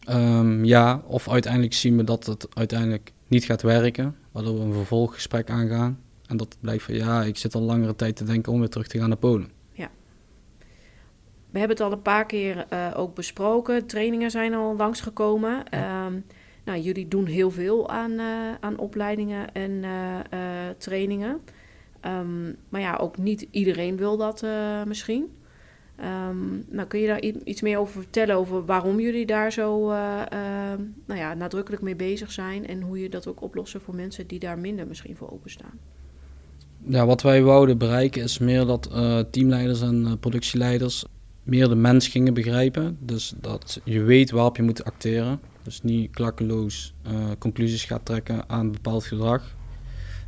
Ehm, 0.00 0.64
ja, 0.64 1.02
of 1.06 1.28
uiteindelijk 1.28 1.72
zien 1.72 1.96
we 1.96 2.04
dat 2.04 2.26
het 2.26 2.46
uiteindelijk 2.54 3.12
niet 3.26 3.44
gaat 3.44 3.62
werken, 3.62 4.16
waardoor 4.32 4.58
we 4.58 4.64
een 4.64 4.72
vervolggesprek 4.72 5.50
aangaan. 5.50 5.98
En 6.26 6.36
dat 6.36 6.56
blijkt 6.60 6.82
van 6.82 6.94
ja, 6.94 7.22
ik 7.22 7.36
zit 7.36 7.54
al 7.54 7.62
langere 7.62 7.96
tijd 7.96 8.16
te 8.16 8.24
denken 8.24 8.52
om 8.52 8.58
weer 8.58 8.68
terug 8.68 8.86
te 8.86 8.98
gaan 8.98 9.08
naar 9.08 9.18
Polen. 9.18 9.50
We 11.54 11.60
hebben 11.60 11.76
het 11.76 11.86
al 11.86 11.92
een 11.92 12.02
paar 12.02 12.26
keer 12.26 12.66
eh, 12.68 12.90
ook 12.96 13.14
besproken. 13.14 13.86
Trainingen 13.86 14.30
zijn 14.30 14.54
al 14.54 14.76
langsgekomen. 14.76 15.68
Ehm 15.70 16.12
nou, 16.64 16.80
jullie 16.80 17.08
doen 17.08 17.26
heel 17.26 17.50
veel 17.50 17.88
aan, 17.88 18.18
eh, 18.18 18.26
aan 18.60 18.78
opleidingen 18.78 19.52
en 19.52 19.84
eh, 19.84 20.38
trainingen. 20.78 21.40
Ehm, 22.00 22.52
maar 22.68 22.80
ja, 22.80 22.96
ook 22.96 23.18
niet 23.18 23.46
iedereen 23.50 23.96
wil 23.96 24.16
dat 24.16 24.46
misschien. 24.86 25.32
Ehm, 25.96 26.36
nou, 26.68 26.88
kun 26.88 27.00
je 27.00 27.06
daar 27.06 27.20
iets 27.20 27.60
meer 27.60 27.78
over 27.78 28.02
vertellen 28.02 28.36
over 28.36 28.64
waarom 28.64 29.00
jullie 29.00 29.26
daar 29.26 29.52
zo 29.52 29.86
nou 31.06 31.20
ja, 31.20 31.34
nadrukkelijk 31.34 31.82
mee 31.82 31.96
bezig 31.96 32.32
zijn 32.32 32.66
en 32.66 32.80
hoe 32.80 33.00
je 33.00 33.08
dat 33.08 33.26
ook 33.26 33.42
oplossen 33.42 33.80
voor 33.80 33.94
mensen 33.94 34.26
die 34.26 34.38
daar 34.38 34.58
minder 34.58 34.86
misschien 34.86 35.16
voor 35.16 35.32
openstaan? 35.32 35.78
Ja, 36.86 37.06
wat 37.06 37.22
wij 37.22 37.42
wouden 37.42 37.78
bereiken 37.78 38.22
is 38.22 38.38
meer 38.38 38.66
dat 38.66 38.90
teamleiders 39.30 39.80
en 39.80 40.16
productieleiders 40.20 41.04
meer 41.44 41.68
de 41.68 41.74
mens 41.74 42.08
gingen 42.08 42.34
begrijpen. 42.34 42.96
Dus 43.00 43.34
dat 43.40 43.80
je 43.84 44.02
weet 44.02 44.30
waarop 44.30 44.56
je 44.56 44.62
moet 44.62 44.84
acteren. 44.84 45.40
Dus 45.62 45.82
niet 45.82 46.10
klakkeloos 46.10 46.94
eh, 47.02 47.12
conclusies 47.38 47.84
gaat 47.84 48.04
trekken 48.04 48.48
aan 48.48 48.72
bepaald 48.72 49.04
gedrag. 49.04 49.54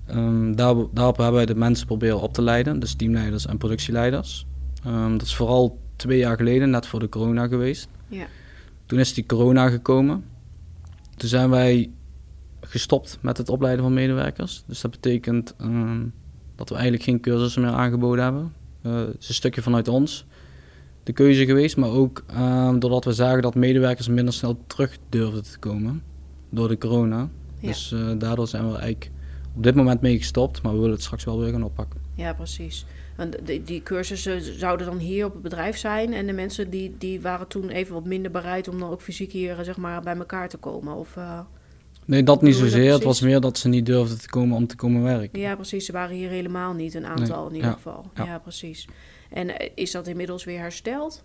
Ehm, 0.06 0.54
daar, 0.54 0.74
daarop 0.92 1.16
hebben 1.16 1.34
wij 1.34 1.46
de 1.46 1.54
mensen 1.54 1.86
proberen 1.86 2.20
op 2.20 2.32
te 2.32 2.42
leiden, 2.42 2.78
dus 2.78 2.94
teamleiders 2.94 3.46
en 3.46 3.58
productieleiders. 3.58 4.46
Ehm, 4.84 5.12
dat 5.12 5.22
is 5.22 5.36
vooral 5.36 5.78
twee 5.96 6.18
jaar 6.18 6.36
geleden, 6.36 6.70
net 6.70 6.86
voor 6.86 7.00
de 7.00 7.08
corona 7.08 7.46
geweest. 7.46 7.88
Ja. 8.08 8.26
Toen 8.86 8.98
is 8.98 9.14
die 9.14 9.26
corona 9.26 9.68
gekomen. 9.68 10.24
Toen 11.16 11.28
zijn 11.28 11.50
wij 11.50 11.90
gestopt 12.60 13.18
met 13.20 13.36
het 13.36 13.48
opleiden 13.48 13.84
van 13.84 13.94
medewerkers. 13.94 14.64
Dus 14.66 14.80
dat 14.80 14.90
betekent 14.90 15.54
ehm, 15.58 16.04
dat 16.54 16.68
we 16.68 16.74
eigenlijk 16.74 17.04
geen 17.04 17.20
cursussen 17.20 17.62
meer 17.62 17.70
aangeboden 17.70 18.24
hebben. 18.24 18.52
Eh, 18.82 18.94
het 18.94 19.16
is 19.18 19.28
een 19.28 19.34
stukje 19.34 19.62
vanuit 19.62 19.88
ons. 19.88 20.26
De 21.06 21.12
keuze 21.12 21.44
geweest. 21.44 21.76
Maar 21.76 21.90
ook 21.90 22.24
ehm, 22.26 22.78
doordat 22.78 23.04
we 23.04 23.12
zagen 23.12 23.42
dat 23.42 23.54
medewerkers 23.54 24.08
minder 24.08 24.34
snel 24.34 24.58
terug 24.66 24.98
durfden 25.08 25.42
te 25.42 25.58
komen 25.58 26.02
door 26.50 26.68
de 26.68 26.78
corona. 26.78 27.28
Ja. 27.58 27.68
Dus 27.68 27.92
eh, 27.92 28.10
daardoor 28.18 28.48
zijn 28.48 28.62
we 28.62 28.76
eigenlijk 28.76 29.10
op 29.56 29.62
dit 29.62 29.74
moment 29.74 30.00
mee 30.00 30.18
gestopt. 30.18 30.62
Maar 30.62 30.72
we 30.72 30.78
willen 30.78 30.94
het 30.94 31.02
straks 31.02 31.24
wel 31.24 31.38
weer 31.38 31.52
gaan 31.52 31.62
oppakken. 31.62 32.00
Ja, 32.14 32.32
precies. 32.32 32.86
En 33.16 33.30
die, 33.44 33.62
die 33.62 33.82
cursussen 33.82 34.58
zouden 34.58 34.86
dan 34.86 34.98
hier 34.98 35.24
op 35.24 35.32
het 35.32 35.42
bedrijf 35.42 35.76
zijn. 35.76 36.12
En 36.12 36.26
de 36.26 36.32
mensen 36.32 36.70
die, 36.70 36.94
die 36.98 37.20
waren 37.20 37.48
toen 37.48 37.68
even 37.68 37.94
wat 37.94 38.04
minder 38.04 38.30
bereid 38.30 38.68
om 38.68 38.78
dan 38.78 38.90
ook 38.90 39.00
fysiek 39.00 39.32
hier 39.32 39.56
zeg 39.62 39.76
maar, 39.76 40.02
bij 40.02 40.16
elkaar 40.16 40.48
te 40.48 40.56
komen. 40.56 40.94
Of, 40.94 41.16
uh, 41.16 41.40
Nee, 42.06 42.22
dat 42.22 42.42
niet 42.42 42.52
dat 42.52 42.62
zozeer. 42.62 42.92
Het 42.92 43.02
was 43.02 43.20
meer 43.20 43.40
dat 43.40 43.58
ze 43.58 43.68
niet 43.68 43.86
durfden 43.86 44.20
te 44.20 44.28
komen 44.28 44.56
om 44.56 44.66
te 44.66 44.76
komen 44.76 45.02
werken. 45.02 45.40
ja, 45.40 45.54
precies. 45.54 45.86
Ze 45.86 45.92
waren 45.92 46.16
hier 46.16 46.28
helemaal 46.28 46.72
niet, 46.72 46.94
een 46.94 47.06
aantal 47.06 47.38
Nee, 47.40 47.48
in 47.48 47.54
ieder 47.54 47.70
ja, 47.70 47.76
geval. 47.76 48.10
Ja. 48.14 48.24
ja. 48.24 48.38
precies. 48.38 48.88
En 49.30 49.58
eh, 49.58 49.70
is 49.74 49.90
dat 49.90 50.06
inmiddels 50.06 50.44
weer 50.44 50.58
hersteld? 50.58 51.24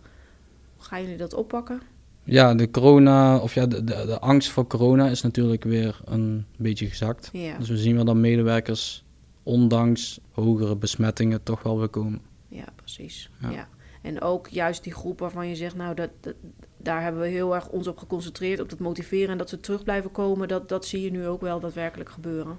Gaan 0.77 1.01
jullie 1.01 1.17
dat 1.17 1.33
oppakken? 1.33 1.81
Ja, 2.23 2.55
de 2.55 2.71
corona, 2.71 3.37
of 3.37 3.53
ja, 3.53 3.65
de, 3.65 3.83
de, 3.83 4.03
de 4.05 4.19
angst 4.19 4.49
voor 4.49 4.67
corona 4.67 5.07
is 5.09 5.21
natuurlijk 5.21 5.63
weer 5.63 6.01
een 6.05 6.45
beetje 6.57 6.85
gezakt. 6.87 7.29
Ja, 7.33 7.57
Dus 7.57 7.69
we 7.69 7.77
zien 7.77 7.95
wel 7.95 8.05
dat 8.05 8.15
medewerkers, 8.15 9.03
ondanks 9.43 10.19
hogere 10.31 10.75
besmettingen, 10.75 11.43
toch 11.43 11.63
wel 11.63 11.79
weer 11.79 11.87
komen. 11.87 12.21
ja 12.47 12.65
precies. 12.75 13.29
Ja. 13.41 13.67
En 14.01 14.21
ook 14.21 14.47
juist 14.47 14.83
die 14.83 14.93
groep 14.93 15.19
waarvan 15.19 15.47
je 15.47 15.55
zegt, 15.55 15.75
nou, 15.75 15.95
dat, 15.95 16.09
dat, 16.19 16.35
daar 16.77 17.01
hebben 17.01 17.21
we 17.21 17.27
heel 17.27 17.55
erg 17.55 17.69
ons 17.69 17.87
op 17.87 17.97
geconcentreerd, 17.97 18.59
op 18.59 18.69
het 18.69 18.79
motiveren 18.79 19.29
en 19.29 19.37
dat 19.37 19.49
ze 19.49 19.59
terug 19.59 19.83
blijven 19.83 20.11
komen. 20.11 20.47
Dat, 20.47 20.69
dat 20.69 20.85
zie 20.85 21.01
je 21.01 21.11
nu 21.11 21.27
ook 21.27 21.41
wel 21.41 21.59
daadwerkelijk 21.59 22.09
gebeuren. 22.09 22.57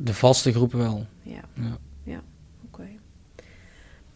De 0.00 0.14
vaste 0.14 0.52
groepen 0.52 0.78
wel. 0.78 1.06
Ja. 1.22 1.42
Ja. 2.04 2.22
Oké. 2.66 2.88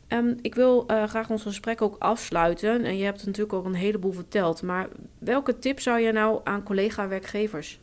Ehm, 0.08 0.34
ik 0.42 0.54
wil 0.54 0.86
eh, 0.86 1.04
graag 1.04 1.30
ons 1.30 1.42
gesprek 1.42 1.82
ook 1.82 1.96
afsluiten. 1.98 2.84
En 2.84 2.96
je 2.96 3.04
hebt 3.04 3.26
natuurlijk 3.26 3.52
ook 3.52 3.64
een 3.64 3.74
heleboel 3.74 4.12
verteld. 4.12 4.62
Maar 4.62 4.88
welke 5.18 5.58
tip 5.58 5.80
zou 5.80 6.00
je 6.00 6.12
nou 6.12 6.40
aan 6.44 6.62
collega-werkgevers 6.62 7.80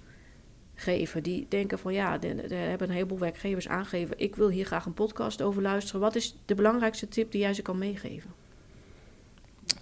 geven? 0.75 1.23
Die 1.23 1.45
denken 1.49 1.79
van 1.79 1.93
ja, 1.93 2.21
er 2.21 2.69
hebben 2.69 2.87
een 2.87 2.93
heleboel 2.93 3.19
werkgevers 3.19 3.67
aangegeven. 3.67 4.19
Ik 4.19 4.35
wil 4.35 4.49
hier 4.49 4.65
graag 4.65 4.85
een 4.85 4.93
podcast 4.93 5.41
over 5.41 5.61
luisteren. 5.61 6.01
Wat 6.01 6.15
is 6.15 6.37
de 6.45 6.55
belangrijkste 6.55 7.07
tip 7.07 7.31
die 7.31 7.41
jij 7.41 7.53
ze 7.53 7.61
kan 7.61 7.77
meegeven? 7.77 8.29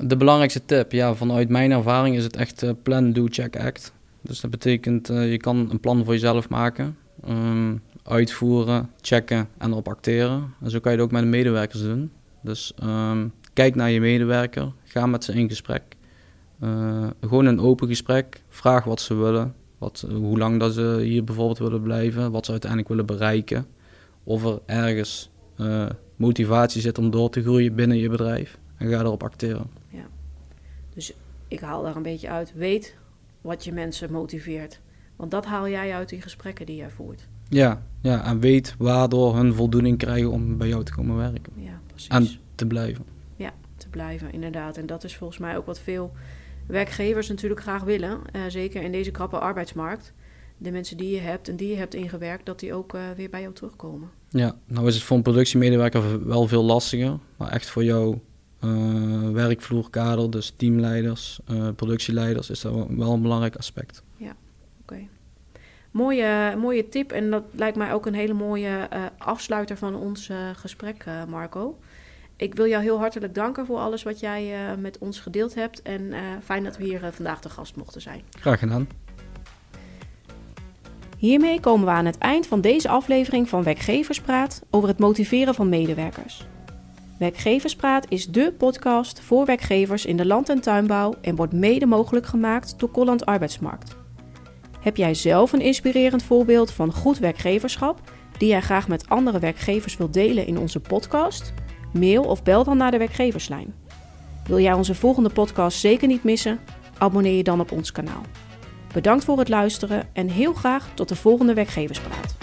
De 0.04 0.18
belangrijkste 0.18 0.66
tip, 0.66 0.92
ja, 0.92 1.16
vanuit 1.16 1.50
mijn 1.50 1.72
ervaring 1.72 2.16
is 2.16 2.24
het 2.24 2.36
echt 2.36 2.64
eh, 2.64 2.72
plan, 2.84 3.14
do, 3.14 3.26
check, 3.30 3.58
act. 3.60 3.94
Dus 4.22 4.40
dat 4.40 4.52
betekent, 4.52 5.10
eh, 5.10 5.32
je 5.32 5.38
kan 5.38 5.68
een 5.70 5.80
plan 5.80 6.04
voor 6.04 6.14
jezelf 6.14 6.50
maken, 6.50 6.98
ehm, 7.24 7.76
uitvoeren, 8.04 8.90
checken 9.02 9.48
en 9.58 9.72
erop 9.72 9.88
acteren. 9.88 10.54
En 10.62 10.70
zo 10.70 10.80
kan 10.80 10.92
je 10.92 10.98
het 10.98 11.06
ook 11.06 11.14
met 11.14 11.22
de 11.22 11.28
medewerkers 11.28 11.82
doen. 11.82 12.12
Dus 12.42 12.74
ehm, 12.78 13.28
kijk 13.54 13.76
naar 13.76 13.92
je 13.92 14.00
medewerker, 14.00 14.72
ga 14.84 15.06
met 15.06 15.24
ze 15.24 15.34
in 15.34 15.50
gesprek. 15.50 15.84
Eh, 16.60 17.08
gewoon 17.22 17.46
een 17.46 17.60
open 17.60 17.88
gesprek, 17.88 18.44
vraag 18.50 18.84
wat 18.84 19.02
ze 19.02 19.16
willen, 19.16 19.54
wat, 19.78 20.06
hoe 20.14 20.38
lang 20.38 20.60
dat 20.60 20.74
ze 20.74 21.00
hier 21.02 21.24
bijvoorbeeld 21.24 21.60
willen 21.60 21.82
blijven, 21.82 22.32
wat 22.32 22.46
ze 22.46 22.52
uiteindelijk 22.52 22.90
willen 22.90 23.06
bereiken. 23.06 23.66
Of 24.24 24.46
er 24.46 24.60
ergens 24.66 25.30
motivatie 26.16 26.82
zit 26.82 26.98
om 26.98 27.10
door 27.10 27.30
te 27.30 27.42
groeien 27.42 27.76
binnen 27.76 27.98
je 27.98 28.10
bedrijf. 28.10 28.58
En 28.78 28.90
ga 28.90 29.00
erop 29.00 29.24
acteren. 29.24 29.79
Ik 31.48 31.60
haal 31.60 31.84
daar 31.84 31.96
een 31.96 32.02
beetje 32.02 32.30
uit. 32.30 32.54
Weet 32.56 32.96
wat 33.42 33.64
je 33.64 33.72
mensen 33.72 34.12
motiveert. 34.12 34.80
Want 35.16 35.32
dat 35.32 35.46
haal 35.46 35.70
jij 35.70 35.94
uit 35.94 36.10
die 36.10 36.22
gesprekken 36.22 36.66
die 36.66 36.76
jij 36.76 36.90
voert. 36.90 37.28
Ja, 37.50 37.84
ja, 38.02 38.26
en 38.26 38.40
weet 38.40 38.76
waardoor 38.78 39.36
hun 39.36 39.54
voldoening 39.54 39.98
krijgen 39.98 40.32
om 40.32 40.58
bij 40.58 40.68
jou 40.68 40.84
te 40.84 40.94
komen 40.94 41.16
werken. 41.16 41.54
Ja, 41.56 41.80
precies. 41.88 42.08
En 42.10 42.28
te 42.56 42.66
blijven. 42.66 43.06
te 43.78 43.90
blijven, 43.90 44.32
inderdaad. 44.34 44.78
En 44.78 44.86
dat 44.86 45.04
is 45.04 45.16
volgens 45.16 45.40
mij 45.40 45.58
ook 45.58 45.66
wat 45.66 45.80
veel 45.80 46.12
werkgevers 46.68 47.30
natuurlijk 47.30 47.62
graag 47.62 47.84
willen. 47.84 48.20
eh, 48.32 48.42
zeker 48.48 48.82
in 48.82 48.92
deze 48.92 49.12
krappe 49.12 49.40
arbeidsmarkt. 49.40 50.14
De 50.58 50.72
mensen 50.72 50.98
die 50.98 51.10
je 51.10 51.20
hebt 51.20 51.48
en 51.50 51.56
die 51.56 51.70
je 51.70 51.76
hebt 51.76 51.94
ingewerkt, 51.94 52.46
dat 52.46 52.60
die 52.60 52.74
ook 52.74 52.94
eh, 52.94 53.02
weer 53.16 53.30
bij 53.30 53.42
jou 53.42 53.54
terugkomen. 53.54 54.10
Ja, 54.30 54.56
nou 54.66 54.88
is 54.88 54.96
het 54.96 55.04
voor 55.04 55.18
een 55.18 55.24
productiemedewerker 55.24 56.28
wel 56.28 56.48
veel 56.48 56.64
lastiger. 56.64 57.18
Maar 57.38 57.52
echt 57.52 57.70
voor 57.70 57.84
jouw 57.84 58.22
eh, 58.60 59.30
werkvloerkader, 59.32 60.32
dus 60.32 60.54
teamleiders, 60.56 61.40
eh, 61.48 61.68
productieleiders, 61.76 62.50
is 62.50 62.62
dat 62.62 62.74
wel- 62.90 63.14
een 63.14 63.22
belangrijk 63.22 63.56
aspect. 63.56 64.04
Oké. 64.82 65.00
Mooie, 65.92 66.56
mooie 66.58 66.90
tip 66.90 67.12
en 67.12 67.30
dat 67.30 67.44
lijkt 67.52 67.78
mij 67.78 67.94
ook 67.94 68.06
een 68.06 68.14
hele 68.14 68.34
mooie 68.34 68.88
eh, 68.90 69.04
afsluiter 69.18 69.78
van 69.78 69.96
ons 69.96 70.30
gesprek, 70.54 71.04
eh, 71.06 71.24
Marco. 71.26 71.78
Ik 72.36 72.56
wil 72.56 72.68
jou 72.68 72.84
heel 72.84 72.98
hartelijk 73.00 73.36
danken 73.36 73.66
voor 73.66 73.78
alles 73.78 74.04
wat 74.04 74.20
jij 74.20 74.54
eh, 74.54 74.78
met 74.78 74.98
ons 74.98 75.20
gedeeld 75.20 75.56
hebt. 75.56 75.82
En 75.82 76.14
eh, 76.14 76.20
fijn 76.44 76.64
dat 76.64 76.78
we 76.78 76.84
hier 76.84 77.00
vandaag 77.12 77.42
te 77.42 77.50
gast 77.50 77.76
mochten 77.76 78.02
zijn. 78.02 78.22
Graag 78.40 78.60
gedaan. 78.60 78.88
Hiermee 81.18 81.60
komen 81.60 81.86
we 81.86 81.92
aan 81.92 82.06
het 82.06 82.18
eind 82.18 82.48
van 82.48 82.62
deze 82.62 82.90
aflevering 82.90 83.50
van 83.50 83.64
Werkgeverspraat 83.64 84.62
over 84.70 84.90
het 84.90 85.00
motiveren 85.00 85.56
van 85.56 85.70
medewerkers. 85.70 86.48
Werkgeverspraat 87.20 88.06
is 88.10 88.28
dé 88.28 88.52
podcast 88.52 89.20
voor 89.22 89.46
werkgevers 89.46 90.06
in 90.06 90.18
de 90.18 90.26
land- 90.26 90.50
en 90.50 90.62
tuinbouw 90.62 91.14
en 91.22 91.36
wordt 91.36 91.54
mede 91.54 91.86
mogelijk 91.86 92.26
gemaakt 92.26 92.80
door 92.80 92.92
Colland 92.92 93.26
Arbeidsmarkt. 93.26 93.96
Heb 94.80 94.98
jij 94.98 95.14
zelf 95.14 95.54
een 95.54 95.62
inspirerend 95.62 96.24
voorbeeld 96.24 96.72
van 96.72 96.94
goed 96.94 97.18
werkgeverschap 97.18 98.02
die 98.38 98.50
jij 98.50 98.62
graag 98.62 98.88
met 98.88 99.10
andere 99.10 99.40
werkgevers 99.40 99.98
wilt 99.98 100.14
delen 100.14 100.48
in 100.48 100.58
onze 100.58 100.80
podcast? 100.80 101.54
Mail 101.94 102.24
of 102.24 102.44
bel 102.44 102.64
dan 102.64 102.78
naar 102.78 102.92
de 102.92 102.98
werkgeverslijn. 102.98 103.74
Wil 104.48 104.60
jij 104.60 104.74
onze 104.74 104.96
volgende 104.96 105.30
podcast 105.30 105.80
zeker 105.80 106.08
niet 106.08 106.24
missen? 106.24 106.60
Abonneer 106.98 107.38
je 107.38 107.44
dan 107.44 107.60
op 107.60 107.72
ons 107.72 107.92
kanaal. 107.92 108.22
Bedankt 108.94 109.24
voor 109.24 109.40
het 109.40 109.50
luisteren 109.50 110.08
en 110.14 110.30
heel 110.30 110.54
graag 110.54 110.90
tot 110.94 111.10
de 111.10 111.16
volgende 111.16 111.54
Werkgeverspraat. 111.54 112.39